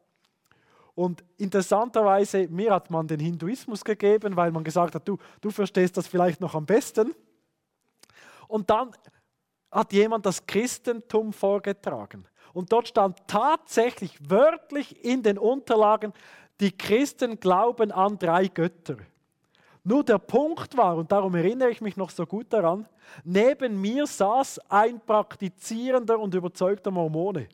Und 0.93 1.23
interessanterweise, 1.37 2.47
mir 2.49 2.73
hat 2.73 2.91
man 2.91 3.07
den 3.07 3.19
Hinduismus 3.19 3.83
gegeben, 3.83 4.35
weil 4.35 4.51
man 4.51 4.63
gesagt 4.63 4.95
hat, 4.95 5.07
du, 5.07 5.17
du 5.41 5.49
verstehst 5.49 5.97
das 5.97 6.07
vielleicht 6.07 6.41
noch 6.41 6.55
am 6.55 6.65
besten. 6.65 7.15
Und 8.47 8.69
dann 8.69 8.91
hat 9.71 9.93
jemand 9.93 10.25
das 10.25 10.45
Christentum 10.45 11.31
vorgetragen. 11.33 12.25
Und 12.53 12.71
dort 12.71 12.87
stand 12.87 13.17
tatsächlich 13.27 14.17
wörtlich 14.29 15.03
in 15.05 15.23
den 15.23 15.37
Unterlagen, 15.37 16.13
die 16.59 16.71
Christen 16.71 17.39
glauben 17.39 17.91
an 17.91 18.19
drei 18.19 18.47
Götter. 18.47 18.97
Nur 19.83 20.03
der 20.03 20.17
Punkt 20.17 20.75
war, 20.77 20.97
und 20.97 21.11
darum 21.11 21.35
erinnere 21.35 21.69
ich 21.69 21.81
mich 21.81 21.95
noch 21.97 22.09
so 22.09 22.25
gut 22.25 22.47
daran, 22.51 22.85
neben 23.23 23.79
mir 23.79 24.05
saß 24.05 24.59
ein 24.69 24.99
praktizierender 24.99 26.19
und 26.19 26.33
überzeugter 26.33 26.91
Mormone. 26.91 27.47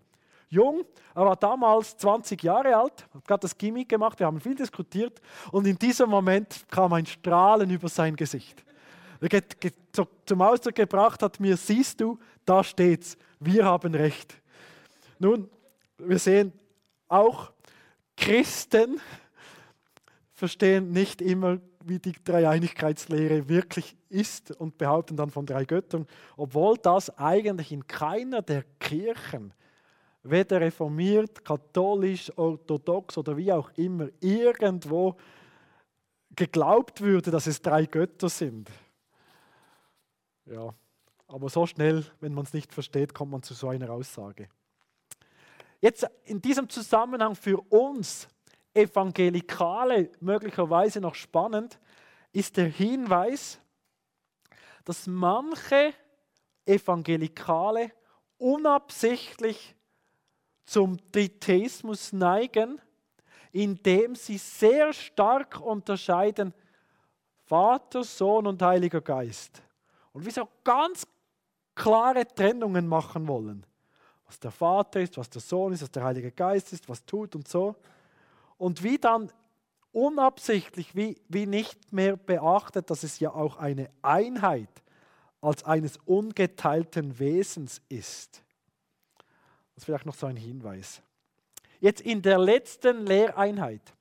Jung, 0.50 0.86
er 1.14 1.26
war 1.26 1.36
damals 1.36 1.98
20 1.98 2.42
Jahre 2.44 2.76
alt, 2.76 3.08
hat 3.14 3.28
gerade 3.28 3.42
das 3.42 3.58
Gimmick 3.58 3.90
gemacht, 3.90 4.20
wir 4.20 4.28
haben 4.28 4.40
viel 4.40 4.56
diskutiert 4.56 5.22
und 5.52 5.66
in 5.68 5.78
diesem 5.78 6.10
Moment 6.10 6.66
kam 6.70 6.94
ein 6.94 7.06
Strahlen 7.06 7.70
über 7.70 7.90
sein 7.90 8.16
Gesicht. 8.16 8.64
Er 9.20 9.42
zum 10.26 10.42
Ausdruck 10.42 10.76
gebracht 10.76 11.22
hat 11.24 11.40
mir, 11.40 11.58
siehst 11.58 12.02
du, 12.02 12.20
da 12.46 12.64
steht's, 12.64 13.18
wir 13.40 13.66
haben 13.66 13.96
Recht. 13.96 14.36
Nun, 15.20 15.50
wir 15.98 16.20
sehen 16.20 16.54
auch 17.08 17.52
Christen 18.18 19.00
verstehen 20.34 20.92
nicht 20.92 21.22
immer, 21.22 21.60
wie 21.88 22.00
die 22.00 22.14
Dreieinigkeitslehre 22.24 23.48
wirklich 23.48 23.96
ist 24.10 24.52
und 24.52 24.78
behaupten 24.78 25.16
dann 25.16 25.30
von 25.30 25.46
drei 25.46 25.66
Göttern, 25.66 26.08
obwohl 26.36 26.78
das 26.78 27.16
eigentlich 27.18 27.72
in 27.72 27.86
keiner 27.86 28.42
der 28.42 28.64
Kirchen, 28.80 29.54
weder 30.24 30.62
reformiert, 30.62 31.46
katholisch, 31.46 32.36
orthodox 32.36 33.18
oder 33.18 33.38
wie 33.38 33.52
auch 33.52 33.70
immer, 33.76 34.10
irgendwo 34.20 35.16
geglaubt 36.36 37.02
würde, 37.02 37.32
dass 37.32 37.48
es 37.48 37.62
drei 37.62 37.86
Götter 37.86 38.30
sind. 38.30 38.70
Ja, 40.46 40.74
aber 41.28 41.50
so 41.50 41.66
schnell, 41.66 42.04
wenn 42.20 42.34
man 42.34 42.46
es 42.46 42.54
nicht 42.54 42.74
versteht, 42.74 43.14
kommt 43.14 43.32
man 43.32 43.44
zu 43.44 43.54
so 43.54 43.70
einer 43.70 43.90
Aussage. 43.92 44.50
Jetzt 45.82 46.08
in 46.24 46.42
diesem 46.42 46.68
Zusammenhang 46.70 47.36
für 47.36 47.60
uns 47.72 48.28
Evangelikale 48.76 50.12
möglicherweise 50.20 51.00
noch 51.00 51.16
spannend, 51.16 51.80
ist 52.34 52.58
der 52.58 52.68
Hinweis, 52.68 53.58
dass 54.84 55.08
manche 55.08 55.94
Evangelikale 56.66 57.92
unabsichtlich 58.38 59.76
zum 60.66 61.00
Tritheismus 61.12 62.12
neigen, 62.12 62.82
indem 63.54 64.16
sie 64.16 64.38
sehr 64.38 64.92
stark 64.92 65.62
unterscheiden 65.62 66.54
Vater, 67.46 68.04
Sohn 68.04 68.48
und 68.48 68.62
Heiliger 68.62 69.00
Geist. 69.00 69.62
Und 70.12 70.26
wie 70.26 70.32
so 70.32 70.50
ganz 70.64 71.08
klare 71.76 72.28
Trennungen 72.28 72.88
machen 72.88 73.28
wollen. 73.28 73.66
Was 74.26 74.40
der 74.40 74.52
Vater 74.52 75.00
ist, 75.00 75.18
was 75.18 75.30
der 75.30 75.42
Sohn 75.42 75.72
ist, 75.72 75.84
was 75.84 75.92
der 75.92 76.04
Heilige 76.04 76.32
Geist 76.32 76.74
ist, 76.74 76.90
was 76.90 77.06
tut 77.06 77.36
und 77.36 77.48
so 77.48 77.76
und 78.58 78.84
wie 78.84 78.98
dann 78.98 79.32
unabsichtlich, 79.92 80.96
wie, 80.96 81.18
wie 81.30 81.46
nicht 81.46 81.94
mehr 81.94 82.18
beachtet, 82.18 82.90
dass 82.90 83.04
es 83.04 83.20
ja 83.20 83.32
auch 83.32 83.58
eine 83.58 83.90
Einheit 84.02 84.70
als 85.42 85.64
eines 85.64 85.98
ungeteilten 86.06 87.18
Wesens 87.20 87.82
ist. 87.88 88.44
Das 89.74 89.82
ist 89.82 89.86
vielleicht 89.86 90.06
noch 90.06 90.16
so 90.16 90.26
ein 90.26 90.38
Hinweis. 90.38 91.02
Jetzt 91.80 92.02
in 92.02 92.22
der 92.22 92.40
letzten 92.40 93.06
Lehreinheit 93.06 93.94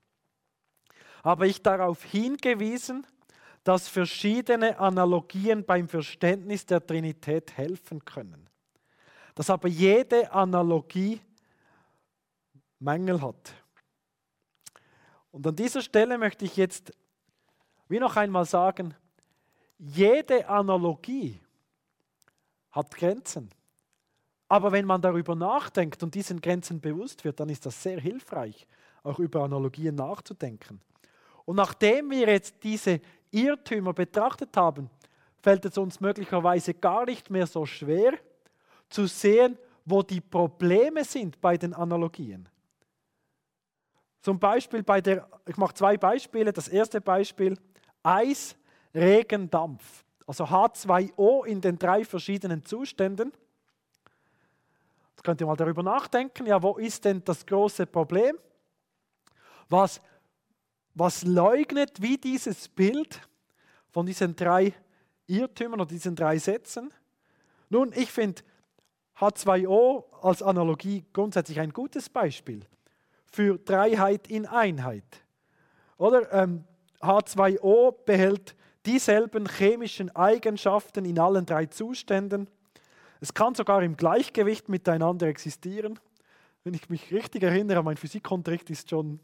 habe 1.23 1.47
ich 1.49 1.63
darauf 1.63 2.03
hingewiesen, 2.03 3.07
dass 3.63 3.89
verschiedene 3.89 4.79
Analogien 4.79 5.65
beim 5.65 5.89
Verständnis 5.89 6.67
der 6.67 6.85
Trinität 6.85 7.57
helfen 7.57 8.05
können. 8.05 8.49
Dass 9.35 9.51
aber 9.51 9.69
jede 9.69 10.31
Analogie 10.33 11.21
Mängel 12.79 13.21
hat. 13.23 13.53
Und 15.35 15.45
an 15.49 15.57
dieser 15.57 15.83
Stelle 15.83 16.17
möchte 16.17 16.45
ich 16.45 16.57
jetzt 16.57 16.93
wie 17.89 17.99
noch 17.99 18.15
einmal 18.15 18.45
sagen, 18.45 18.95
jede 19.79 20.49
Analogie 20.49 21.41
hat 22.71 22.95
Grenzen. 22.95 23.51
Aber 24.49 24.71
wenn 24.71 24.87
man 24.87 25.03
darüber 25.03 25.35
nachdenkt 25.35 26.05
und 26.05 26.15
diesen 26.15 26.41
Grenzen 26.41 26.81
bewusst 26.81 27.25
wird, 27.25 27.41
dann 27.41 27.49
ist 27.49 27.67
das 27.67 27.83
sehr 27.83 27.99
hilfreich, 27.99 28.65
auch 29.03 29.19
über 29.19 29.43
Analogien 29.43 29.97
nachzudenken. 29.97 30.81
Und 31.45 31.57
nachdem 31.57 32.13
wir 32.13 32.29
jetzt 32.29 32.63
diese 32.63 33.01
Irrtümer 33.33 33.93
betrachtet 33.93 34.57
haben, 34.57 34.89
fällt 35.43 35.65
es 35.65 35.77
uns 35.77 35.99
möglicherweise 36.01 36.75
gar 36.75 37.07
nicht 37.07 37.29
mehr 37.29 37.49
so 37.49 37.67
schwer 37.67 38.13
zu 38.89 39.07
sehen, 39.07 39.59
wo 39.85 40.01
die 40.05 40.21
Probleme 40.21 41.03
sind 41.03 41.41
bei 41.41 41.57
den 41.57 41.75
Analogien. 41.75 42.49
Zum 44.25 44.39
Beispiel 44.39 44.83
bei 44.83 45.03
der, 45.03 45.29
ich 45.47 45.59
mache 45.59 45.75
zwei 45.75 45.99
Beispiele. 45.99 46.51
Das 46.51 46.69
erste 46.69 47.03
Beispiel, 47.03 47.59
Eis, 48.03 48.57
Regen, 48.95 49.51
Dampf. 49.51 50.03
Also 50.27 50.45
H2O 50.45 51.45
in 51.45 51.61
den 51.61 51.79
drei 51.79 52.07
verschiedenen 52.07 52.65
Zuständen. 52.65 53.35
Jetzt 55.11 55.25
könnt 55.25 55.43
ihr 55.43 55.47
mal 55.47 55.57
darüber 55.57 55.83
nachdenken, 55.83 56.47
ja, 56.47 56.63
wo 56.63 56.79
ist 56.79 57.05
denn 57.05 57.23
das 57.23 57.45
große 57.45 57.85
Problem? 57.85 58.39
Was, 59.69 60.01
was 60.95 61.23
leugnet 61.25 62.01
wie 62.01 62.17
dieses 62.17 62.67
Bild 62.71 63.21
von 63.91 64.07
diesen 64.07 64.35
drei 64.35 64.73
Irrtümern 65.27 65.83
oder 65.83 65.91
diesen 65.91 66.17
drei 66.17 66.39
Sätzen? 66.39 66.95
Nun, 67.69 67.93
ich 67.95 68.11
finde 68.11 68.41
H2O 69.19 70.23
als 70.23 70.43
Analogie 70.43 71.05
grundsätzlich 71.13 71.61
ein 71.61 71.75
gutes 71.75 72.09
Beispiel 72.09 72.67
für 73.35 73.59
Dreiheit 73.59 74.29
in 74.29 74.47
Einheit. 74.47 75.25
Oder 75.97 76.33
ähm, 76.33 76.65
H2O 77.01 77.93
behält 78.05 78.55
dieselben 78.87 79.49
chemischen 79.49 80.15
Eigenschaften 80.15 81.05
in 81.05 81.19
allen 81.19 81.45
drei 81.45 81.67
Zuständen. 81.67 82.49
Es 83.21 83.35
kann 83.35 83.57
sogar 83.57 83.83
im 83.83 83.97
Gleichgewicht 83.97 84.69
miteinander 84.69 85.27
existieren. 85.27 85.99
Wenn 86.63 86.75
ich 86.75 86.89
mich 86.89 87.13
richtig 87.13 87.43
erinnere, 87.43 87.83
mein 87.83 87.97
Physikunterricht 87.97 88.71
ist 88.71 88.91
schon 88.91 89.19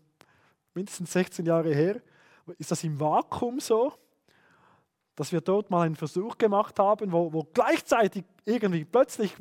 mindestens 0.75 1.12
16 1.12 1.46
Jahre 1.46 1.73
her. 1.73 2.01
Ist 2.59 2.73
das 2.73 2.83
im 2.83 2.99
Vakuum 2.99 3.61
so, 3.61 3.92
dass 5.14 5.31
wir 5.31 5.40
dort 5.40 5.70
mal 5.70 5.87
einen 5.87 5.94
Versuch 5.94 6.37
gemacht 6.37 6.81
haben, 6.81 7.12
wo, 7.12 7.33
wo 7.33 7.44
gleichzeitig 7.55 8.25
irgendwie 8.44 8.85
plötzlich 8.85 9.37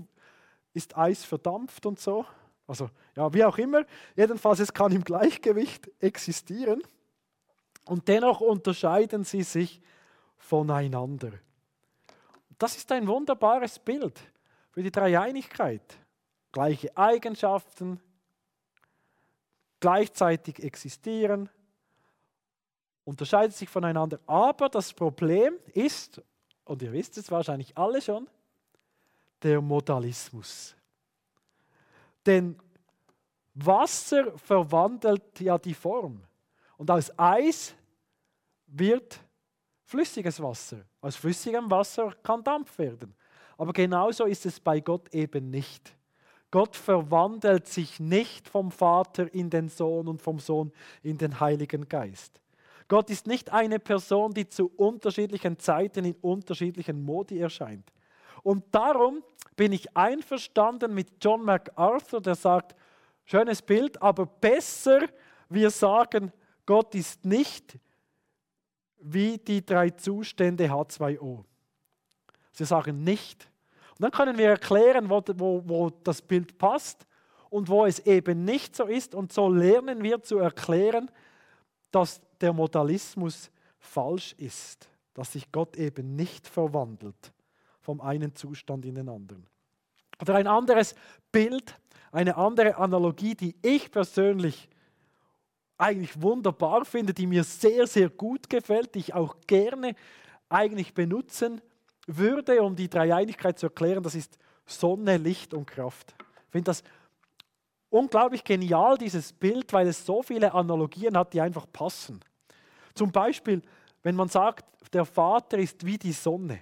ist 0.74 0.96
Eis 0.96 1.26
verdampft 1.26 1.88
und 1.88 2.00
so? 2.00 2.26
Also 2.70 2.92
ja, 3.16 3.34
wie 3.34 3.44
auch 3.44 3.58
immer. 3.58 3.84
Jedenfalls, 4.16 4.60
es 4.60 4.72
kann 4.72 4.92
im 4.92 5.04
Gleichgewicht 5.04 5.90
existieren 6.00 6.84
und 7.86 8.08
dennoch 8.08 8.42
unterscheiden 8.42 9.24
sie 9.24 9.42
sich 9.42 9.82
voneinander. 10.38 11.32
Das 12.60 12.78
ist 12.78 12.92
ein 12.92 13.08
wunderbares 13.08 13.80
Bild 13.80 14.20
für 14.70 14.84
die 14.84 14.92
Dreieinigkeit. 14.92 15.82
Gleiche 16.52 16.96
Eigenschaften, 16.96 18.00
gleichzeitig 19.80 20.62
existieren, 20.62 21.50
unterscheiden 23.04 23.52
sich 23.52 23.68
voneinander. 23.68 24.20
Aber 24.28 24.70
das 24.70 24.94
Problem 24.94 25.56
ist, 25.74 26.22
und 26.66 26.84
ihr 26.84 26.92
wisst 26.92 27.18
es 27.18 27.32
wahrscheinlich 27.32 27.76
alle 27.76 28.00
schon, 28.00 28.30
der 29.42 29.60
Modalismus. 29.60 30.76
Denn 32.30 32.56
Wasser 33.56 34.38
verwandelt 34.38 35.40
ja 35.40 35.58
die 35.58 35.74
Form. 35.74 36.22
Und 36.78 36.92
aus 36.92 37.12
Eis 37.18 37.74
wird 38.68 39.20
flüssiges 39.84 40.40
Wasser. 40.40 40.78
Aus 41.02 41.16
flüssigem 41.16 41.72
Wasser 41.72 42.14
kann 42.22 42.44
Dampf 42.44 42.78
werden. 42.78 43.16
Aber 43.58 43.74
genauso 43.74 44.26
ist 44.26 44.46
es 44.46 44.60
bei 44.60 44.80
Gott 44.80 45.12
eben 45.12 45.50
nicht. 45.50 45.92
Gott 46.52 46.76
verwandelt 46.76 47.66
sich 47.66 48.00
nicht 48.00 48.48
vom 48.48 48.70
Vater 48.70 49.34
in 49.34 49.50
den 49.50 49.68
Sohn 49.68 50.08
und 50.08 50.22
vom 50.22 50.38
Sohn 50.38 50.72
in 51.02 51.18
den 51.18 51.40
Heiligen 51.40 51.90
Geist. 51.90 52.40
Gott 52.88 53.10
ist 53.10 53.26
nicht 53.26 53.52
eine 53.52 53.80
Person, 53.80 54.36
die 54.36 54.48
zu 54.48 54.68
unterschiedlichen 54.78 55.58
Zeiten 55.58 56.06
in 56.06 56.16
unterschiedlichen 56.22 57.04
Modi 57.04 57.40
erscheint. 57.40 57.92
Und 58.44 58.64
darum 58.72 59.24
bin 59.56 59.74
ich 59.74 59.96
einverstanden 59.96 60.94
mit 60.94 61.10
John 61.22 61.44
MacArthur, 61.44 62.22
der 62.22 62.36
sagt, 62.36 62.76
schönes 63.26 63.62
Bild, 63.62 64.02
aber 64.02 64.26
besser 64.26 65.02
wir 65.50 65.70
sagen, 65.70 66.32
Gott 66.66 66.96
ist 66.96 67.26
nicht 67.26 67.78
wie 69.00 69.38
die 69.38 69.66
drei 69.66 69.90
Zustände 69.90 70.68
H2O. 70.70 71.44
Sie 72.52 72.66
sagen 72.66 73.04
nicht. 73.04 73.50
Und 73.98 74.04
dann 74.04 74.12
können 74.12 74.38
wir 74.38 74.50
erklären, 74.50 75.10
wo, 75.10 75.22
wo, 75.36 75.62
wo 75.66 75.90
das 75.90 76.22
Bild 76.22 76.58
passt 76.58 77.06
und 77.50 77.68
wo 77.68 77.86
es 77.86 78.00
eben 78.00 78.46
nicht 78.46 78.76
so 78.76 78.86
ist. 78.86 79.16
Und 79.16 79.34
so 79.34 79.50
lernen 79.50 80.04
wir 80.04 80.22
zu 80.22 80.38
erklären, 80.38 81.10
dass 81.92 82.22
der 82.40 82.54
Modalismus 82.54 83.52
falsch 83.80 84.34
ist, 84.38 84.90
dass 85.14 85.34
sich 85.34 85.52
Gott 85.52 85.76
eben 85.78 86.16
nicht 86.16 86.48
verwandelt 86.48 87.34
vom 87.90 88.02
einen 88.02 88.36
Zustand 88.36 88.86
in 88.86 88.94
den 88.94 89.10
anderen. 89.10 89.48
Oder 90.22 90.36
ein 90.36 90.46
anderes 90.46 90.94
Bild, 91.32 91.74
eine 92.12 92.38
andere 92.38 92.78
Analogie, 92.78 93.34
die 93.34 93.56
ich 93.64 93.90
persönlich 93.90 94.70
eigentlich 95.80 96.22
wunderbar 96.22 96.86
finde, 96.86 97.16
die 97.16 97.26
mir 97.26 97.44
sehr, 97.44 97.88
sehr 97.88 98.12
gut 98.12 98.48
gefällt, 98.48 98.94
die 98.94 99.00
ich 99.00 99.16
auch 99.16 99.38
gerne 99.48 99.96
eigentlich 100.50 100.94
benutzen 100.94 101.62
würde, 102.06 102.62
um 102.62 102.76
die 102.76 102.92
Dreieinigkeit 102.92 103.58
zu 103.58 103.66
erklären, 103.66 104.04
das 104.04 104.14
ist 104.14 104.38
Sonne, 104.68 105.18
Licht 105.18 105.56
und 105.56 105.66
Kraft. 105.66 106.14
Ich 106.46 106.52
finde 106.52 106.70
das 106.70 106.84
unglaublich 107.90 108.44
genial, 108.44 109.00
dieses 109.00 109.34
Bild, 109.34 109.74
weil 109.74 109.88
es 109.88 110.06
so 110.06 110.22
viele 110.22 110.54
Analogien 110.54 111.18
hat, 111.18 111.34
die 111.34 111.42
einfach 111.42 111.66
passen. 111.74 112.20
Zum 112.94 113.12
Beispiel, 113.12 113.64
wenn 114.04 114.16
man 114.16 114.30
sagt, 114.30 114.64
der 114.94 115.06
Vater 115.06 115.58
ist 115.58 115.84
wie 115.84 115.98
die 115.98 116.14
Sonne, 116.14 116.62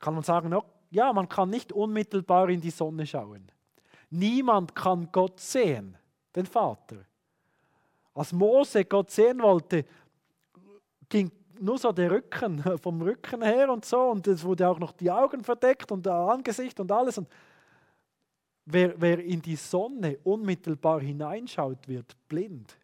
kann 0.00 0.14
man 0.14 0.22
sagen, 0.22 0.54
ja, 0.90 1.12
man 1.12 1.28
kann 1.28 1.50
nicht 1.50 1.72
unmittelbar 1.72 2.48
in 2.48 2.60
die 2.60 2.70
Sonne 2.70 3.06
schauen. 3.06 3.50
Niemand 4.10 4.74
kann 4.74 5.08
Gott 5.12 5.38
sehen, 5.38 5.96
den 6.34 6.46
Vater. 6.46 6.96
Als 8.14 8.32
Mose 8.32 8.84
Gott 8.84 9.10
sehen 9.10 9.40
wollte, 9.40 9.84
ging 11.08 11.30
nur 11.60 11.78
so 11.78 11.92
der 11.92 12.10
Rücken, 12.10 12.62
vom 12.82 13.02
Rücken 13.02 13.42
her 13.42 13.70
und 13.70 13.84
so, 13.84 14.00
und 14.10 14.26
es 14.26 14.42
wurde 14.42 14.68
auch 14.68 14.78
noch 14.78 14.92
die 14.92 15.10
Augen 15.10 15.44
verdeckt 15.44 15.92
und 15.92 16.04
das 16.04 16.30
Angesicht 16.30 16.80
und 16.80 16.90
alles. 16.90 17.18
Und 17.18 17.28
wer, 18.64 19.00
wer 19.00 19.20
in 19.20 19.40
die 19.40 19.56
Sonne 19.56 20.18
unmittelbar 20.24 21.00
hineinschaut, 21.00 21.86
wird 21.86 22.16
blind. 22.26 22.76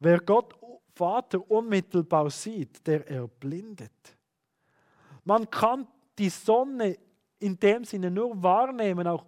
Wer 0.00 0.20
Gott 0.20 0.54
Vater 0.94 1.50
unmittelbar 1.50 2.30
sieht, 2.30 2.86
der 2.86 3.08
erblindet. 3.08 4.16
Man 5.24 5.48
kann 5.50 5.86
die 6.18 6.28
Sonne 6.28 6.98
in 7.38 7.58
dem 7.58 7.84
Sinne 7.84 8.10
nur 8.10 8.42
wahrnehmen, 8.42 9.06
auch 9.06 9.24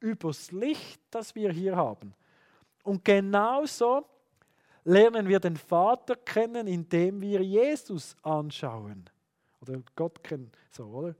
übers 0.00 0.52
Licht, 0.52 1.00
das 1.10 1.34
wir 1.34 1.52
hier 1.52 1.76
haben. 1.76 2.14
Und 2.82 3.04
genauso 3.04 4.06
lernen 4.84 5.28
wir 5.28 5.40
den 5.40 5.56
Vater 5.56 6.16
kennen, 6.16 6.66
indem 6.66 7.20
wir 7.20 7.42
Jesus 7.42 8.16
anschauen. 8.22 9.10
Oder 9.60 9.82
Gott 9.96 10.22
kennen, 10.22 10.50
so, 10.70 10.84
oder? 10.84 11.14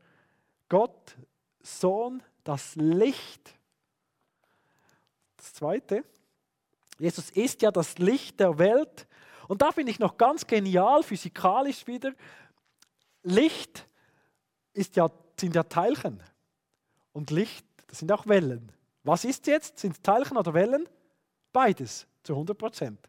Gott, 0.69 1.17
Sohn, 1.61 2.23
das 2.45 2.77
Licht. 2.77 3.55
Das 5.37 5.55
zweite, 5.55 6.05
Jesus 6.99 7.31
ist 7.31 7.63
ja 7.63 7.71
das 7.71 7.99
Licht 7.99 8.41
der 8.41 8.59
Welt. 8.59 9.07
Und 9.49 9.63
da 9.63 9.73
finde 9.73 9.93
ich 9.93 9.99
noch 9.99 10.17
ganz 10.17 10.47
genial, 10.47 11.03
physikalisch 11.03 11.87
wieder, 11.87 12.13
Licht 13.23 13.87
ist 14.79 14.97
ja, 14.97 15.11
sind 15.38 15.55
ja 15.55 15.64
Teilchen. 15.64 16.23
Und 17.12 17.31
Licht, 17.31 17.67
das 17.88 17.99
sind 17.99 18.12
auch 18.12 18.27
Wellen. 18.27 18.73
Was 19.03 19.25
ist 19.25 19.47
jetzt? 19.47 19.79
Sind 19.79 19.93
es 19.93 20.03
Teilchen 20.03 20.37
oder 20.37 20.55
Wellen? 20.55 20.88
Beides, 21.53 22.07
zu 22.23 22.35
100 22.35 22.57
Prozent. 22.57 23.09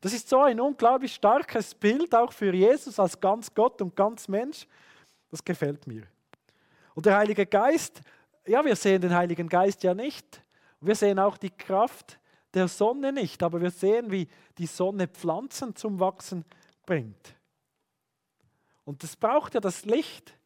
Das 0.00 0.12
ist 0.12 0.28
so 0.28 0.42
ein 0.42 0.60
unglaublich 0.60 1.14
starkes 1.14 1.74
Bild 1.74 2.14
auch 2.14 2.32
für 2.32 2.52
Jesus 2.52 2.98
als 2.98 3.18
ganz 3.20 3.52
Gott 3.52 3.80
und 3.82 3.96
ganz 3.96 4.28
Mensch. 4.28 4.66
Das 5.30 5.42
gefällt 5.42 5.86
mir. 5.86 6.04
Und 6.94 7.06
der 7.06 7.16
Heilige 7.16 7.46
Geist, 7.46 8.00
ja, 8.46 8.64
wir 8.64 8.76
sehen 8.76 9.00
den 9.00 9.14
Heiligen 9.14 9.48
Geist 9.48 9.82
ja 9.82 9.94
nicht. 9.94 10.42
Wir 10.80 10.94
sehen 10.94 11.18
auch 11.18 11.36
die 11.36 11.50
Kraft 11.50 12.18
der 12.54 12.68
Sonne 12.68 13.12
nicht, 13.12 13.42
aber 13.42 13.60
wir 13.60 13.70
sehen, 13.70 14.10
wie 14.10 14.28
die 14.56 14.66
Sonne 14.66 15.08
Pflanzen 15.08 15.74
zum 15.74 16.00
Wachsen 16.00 16.44
bringt. 16.86 17.34
Und 18.84 19.04
es 19.04 19.16
braucht 19.16 19.54
ja 19.54 19.60
das 19.60 19.84
Licht, 19.84 20.37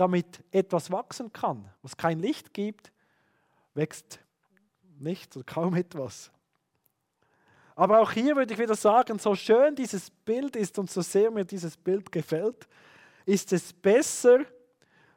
damit 0.00 0.42
etwas 0.50 0.90
wachsen 0.90 1.30
kann. 1.30 1.68
Wo 1.82 1.86
es 1.86 1.96
kein 1.96 2.18
Licht 2.18 2.54
gibt, 2.54 2.90
wächst 3.74 4.18
nichts 4.98 5.36
oder 5.36 5.44
kaum 5.44 5.74
etwas. 5.74 6.30
Aber 7.76 8.00
auch 8.00 8.10
hier 8.10 8.34
würde 8.36 8.54
ich 8.54 8.58
wieder 8.58 8.74
sagen, 8.74 9.18
so 9.18 9.34
schön 9.34 9.74
dieses 9.74 10.10
Bild 10.10 10.56
ist 10.56 10.78
und 10.78 10.90
so 10.90 11.02
sehr 11.02 11.30
mir 11.30 11.44
dieses 11.44 11.76
Bild 11.76 12.10
gefällt, 12.10 12.66
ist 13.26 13.52
es 13.52 13.72
besser, 13.72 14.40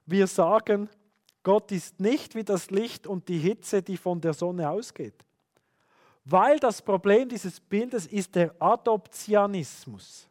wir 0.06 0.28
sagen, 0.28 0.90
Gott 1.44 1.72
ist 1.72 2.00
nicht 2.00 2.36
wie 2.36 2.44
das 2.44 2.70
Licht 2.70 3.08
und 3.08 3.28
die 3.28 3.40
Hitze, 3.40 3.82
die 3.82 3.98
von 3.98 4.20
der 4.20 4.34
Sonne 4.34 4.70
ausgeht. 4.70 5.16
Weil 6.26 6.60
das 6.60 6.82
Problem 6.82 7.28
dieses 7.28 7.60
Bildes 7.60 8.06
ist 8.08 8.36
der 8.36 8.54
Adoptionismus. 8.60 10.30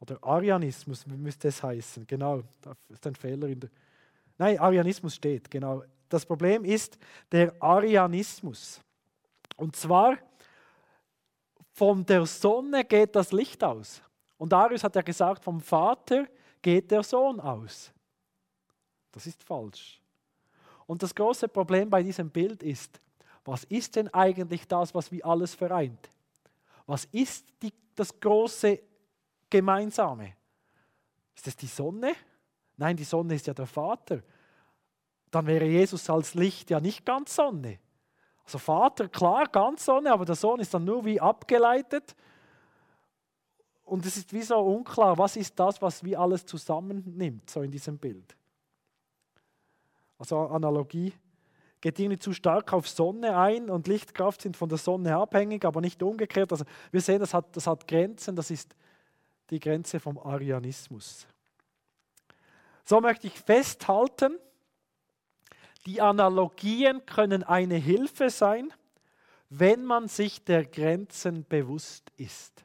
Oder 0.00 0.18
Arianismus 0.22 1.06
müsste 1.06 1.48
es 1.48 1.62
heißen. 1.62 2.06
Genau, 2.06 2.42
da 2.60 2.74
ist 2.88 3.06
ein 3.06 3.14
Fehler 3.14 3.48
in 3.48 3.60
der. 3.60 3.70
Nein, 4.36 4.58
Arianismus 4.58 5.16
steht, 5.16 5.50
genau. 5.50 5.82
Das 6.08 6.24
Problem 6.24 6.64
ist 6.64 6.98
der 7.30 7.54
Arianismus. 7.60 8.80
Und 9.56 9.74
zwar 9.74 10.16
von 11.72 12.04
der 12.06 12.26
Sonne 12.26 12.84
geht 12.84 13.14
das 13.14 13.32
Licht 13.32 13.62
aus. 13.62 14.02
Und 14.36 14.52
Arius 14.52 14.84
hat 14.84 14.94
ja 14.94 15.02
gesagt, 15.02 15.44
vom 15.44 15.60
Vater 15.60 16.26
geht 16.62 16.90
der 16.90 17.02
Sohn 17.02 17.40
aus. 17.40 17.92
Das 19.12 19.26
ist 19.26 19.42
falsch. 19.42 20.00
Und 20.86 21.02
das 21.02 21.14
große 21.14 21.48
Problem 21.48 21.90
bei 21.90 22.02
diesem 22.02 22.30
Bild 22.30 22.62
ist, 22.62 23.00
was 23.44 23.64
ist 23.64 23.96
denn 23.96 24.08
eigentlich 24.14 24.66
das, 24.66 24.94
was 24.94 25.10
wie 25.10 25.22
alles 25.22 25.54
vereint? 25.54 26.10
Was 26.86 27.04
ist 27.06 27.46
die, 27.62 27.72
das 27.94 28.18
große 28.18 28.80
Gemeinsame? 29.50 30.34
Ist 31.34 31.46
es 31.46 31.56
die 31.56 31.66
Sonne? 31.66 32.14
Nein, 32.76 32.96
die 32.96 33.04
Sonne 33.04 33.34
ist 33.34 33.46
ja 33.46 33.54
der 33.54 33.66
Vater 33.66 34.22
dann 35.30 35.46
wäre 35.46 35.64
Jesus 35.64 36.08
als 36.10 36.34
Licht 36.34 36.70
ja 36.70 36.80
nicht 36.80 37.04
ganz 37.04 37.34
Sonne. 37.34 37.78
Also 38.44 38.58
Vater, 38.58 39.08
klar, 39.08 39.46
ganz 39.46 39.84
Sonne, 39.84 40.12
aber 40.12 40.24
der 40.24 40.34
Sohn 40.34 40.60
ist 40.60 40.72
dann 40.72 40.84
nur 40.84 41.04
wie 41.04 41.20
abgeleitet. 41.20 42.16
Und 43.84 44.04
es 44.06 44.16
ist 44.16 44.32
wie 44.32 44.42
so 44.42 44.58
unklar, 44.58 45.18
was 45.18 45.36
ist 45.36 45.58
das, 45.58 45.80
was 45.82 46.04
wie 46.04 46.16
alles 46.16 46.46
zusammennimmt, 46.46 47.48
so 47.48 47.62
in 47.62 47.70
diesem 47.70 47.98
Bild. 47.98 48.36
Also 50.18 50.38
Analogie 50.38 51.12
geht 51.80 51.98
irgendwie 51.98 52.18
zu 52.18 52.32
stark 52.32 52.72
auf 52.72 52.88
Sonne 52.88 53.36
ein 53.36 53.70
und 53.70 53.86
Lichtkraft 53.86 54.42
sind 54.42 54.56
von 54.56 54.68
der 54.68 54.78
Sonne 54.78 55.16
abhängig, 55.16 55.64
aber 55.64 55.80
nicht 55.80 56.02
umgekehrt. 56.02 56.50
Also 56.50 56.64
wir 56.90 57.00
sehen, 57.00 57.20
das 57.20 57.32
hat, 57.32 57.54
das 57.56 57.66
hat 57.66 57.86
Grenzen, 57.86 58.34
das 58.34 58.50
ist 58.50 58.74
die 59.50 59.60
Grenze 59.60 60.00
vom 60.00 60.18
Arianismus. 60.18 61.26
So 62.84 63.00
möchte 63.00 63.26
ich 63.26 63.38
festhalten, 63.38 64.38
die 65.86 66.00
Analogien 66.00 67.04
können 67.06 67.42
eine 67.42 67.76
Hilfe 67.76 68.30
sein, 68.30 68.72
wenn 69.50 69.84
man 69.84 70.08
sich 70.08 70.44
der 70.44 70.64
Grenzen 70.64 71.44
bewusst 71.44 72.10
ist. 72.16 72.64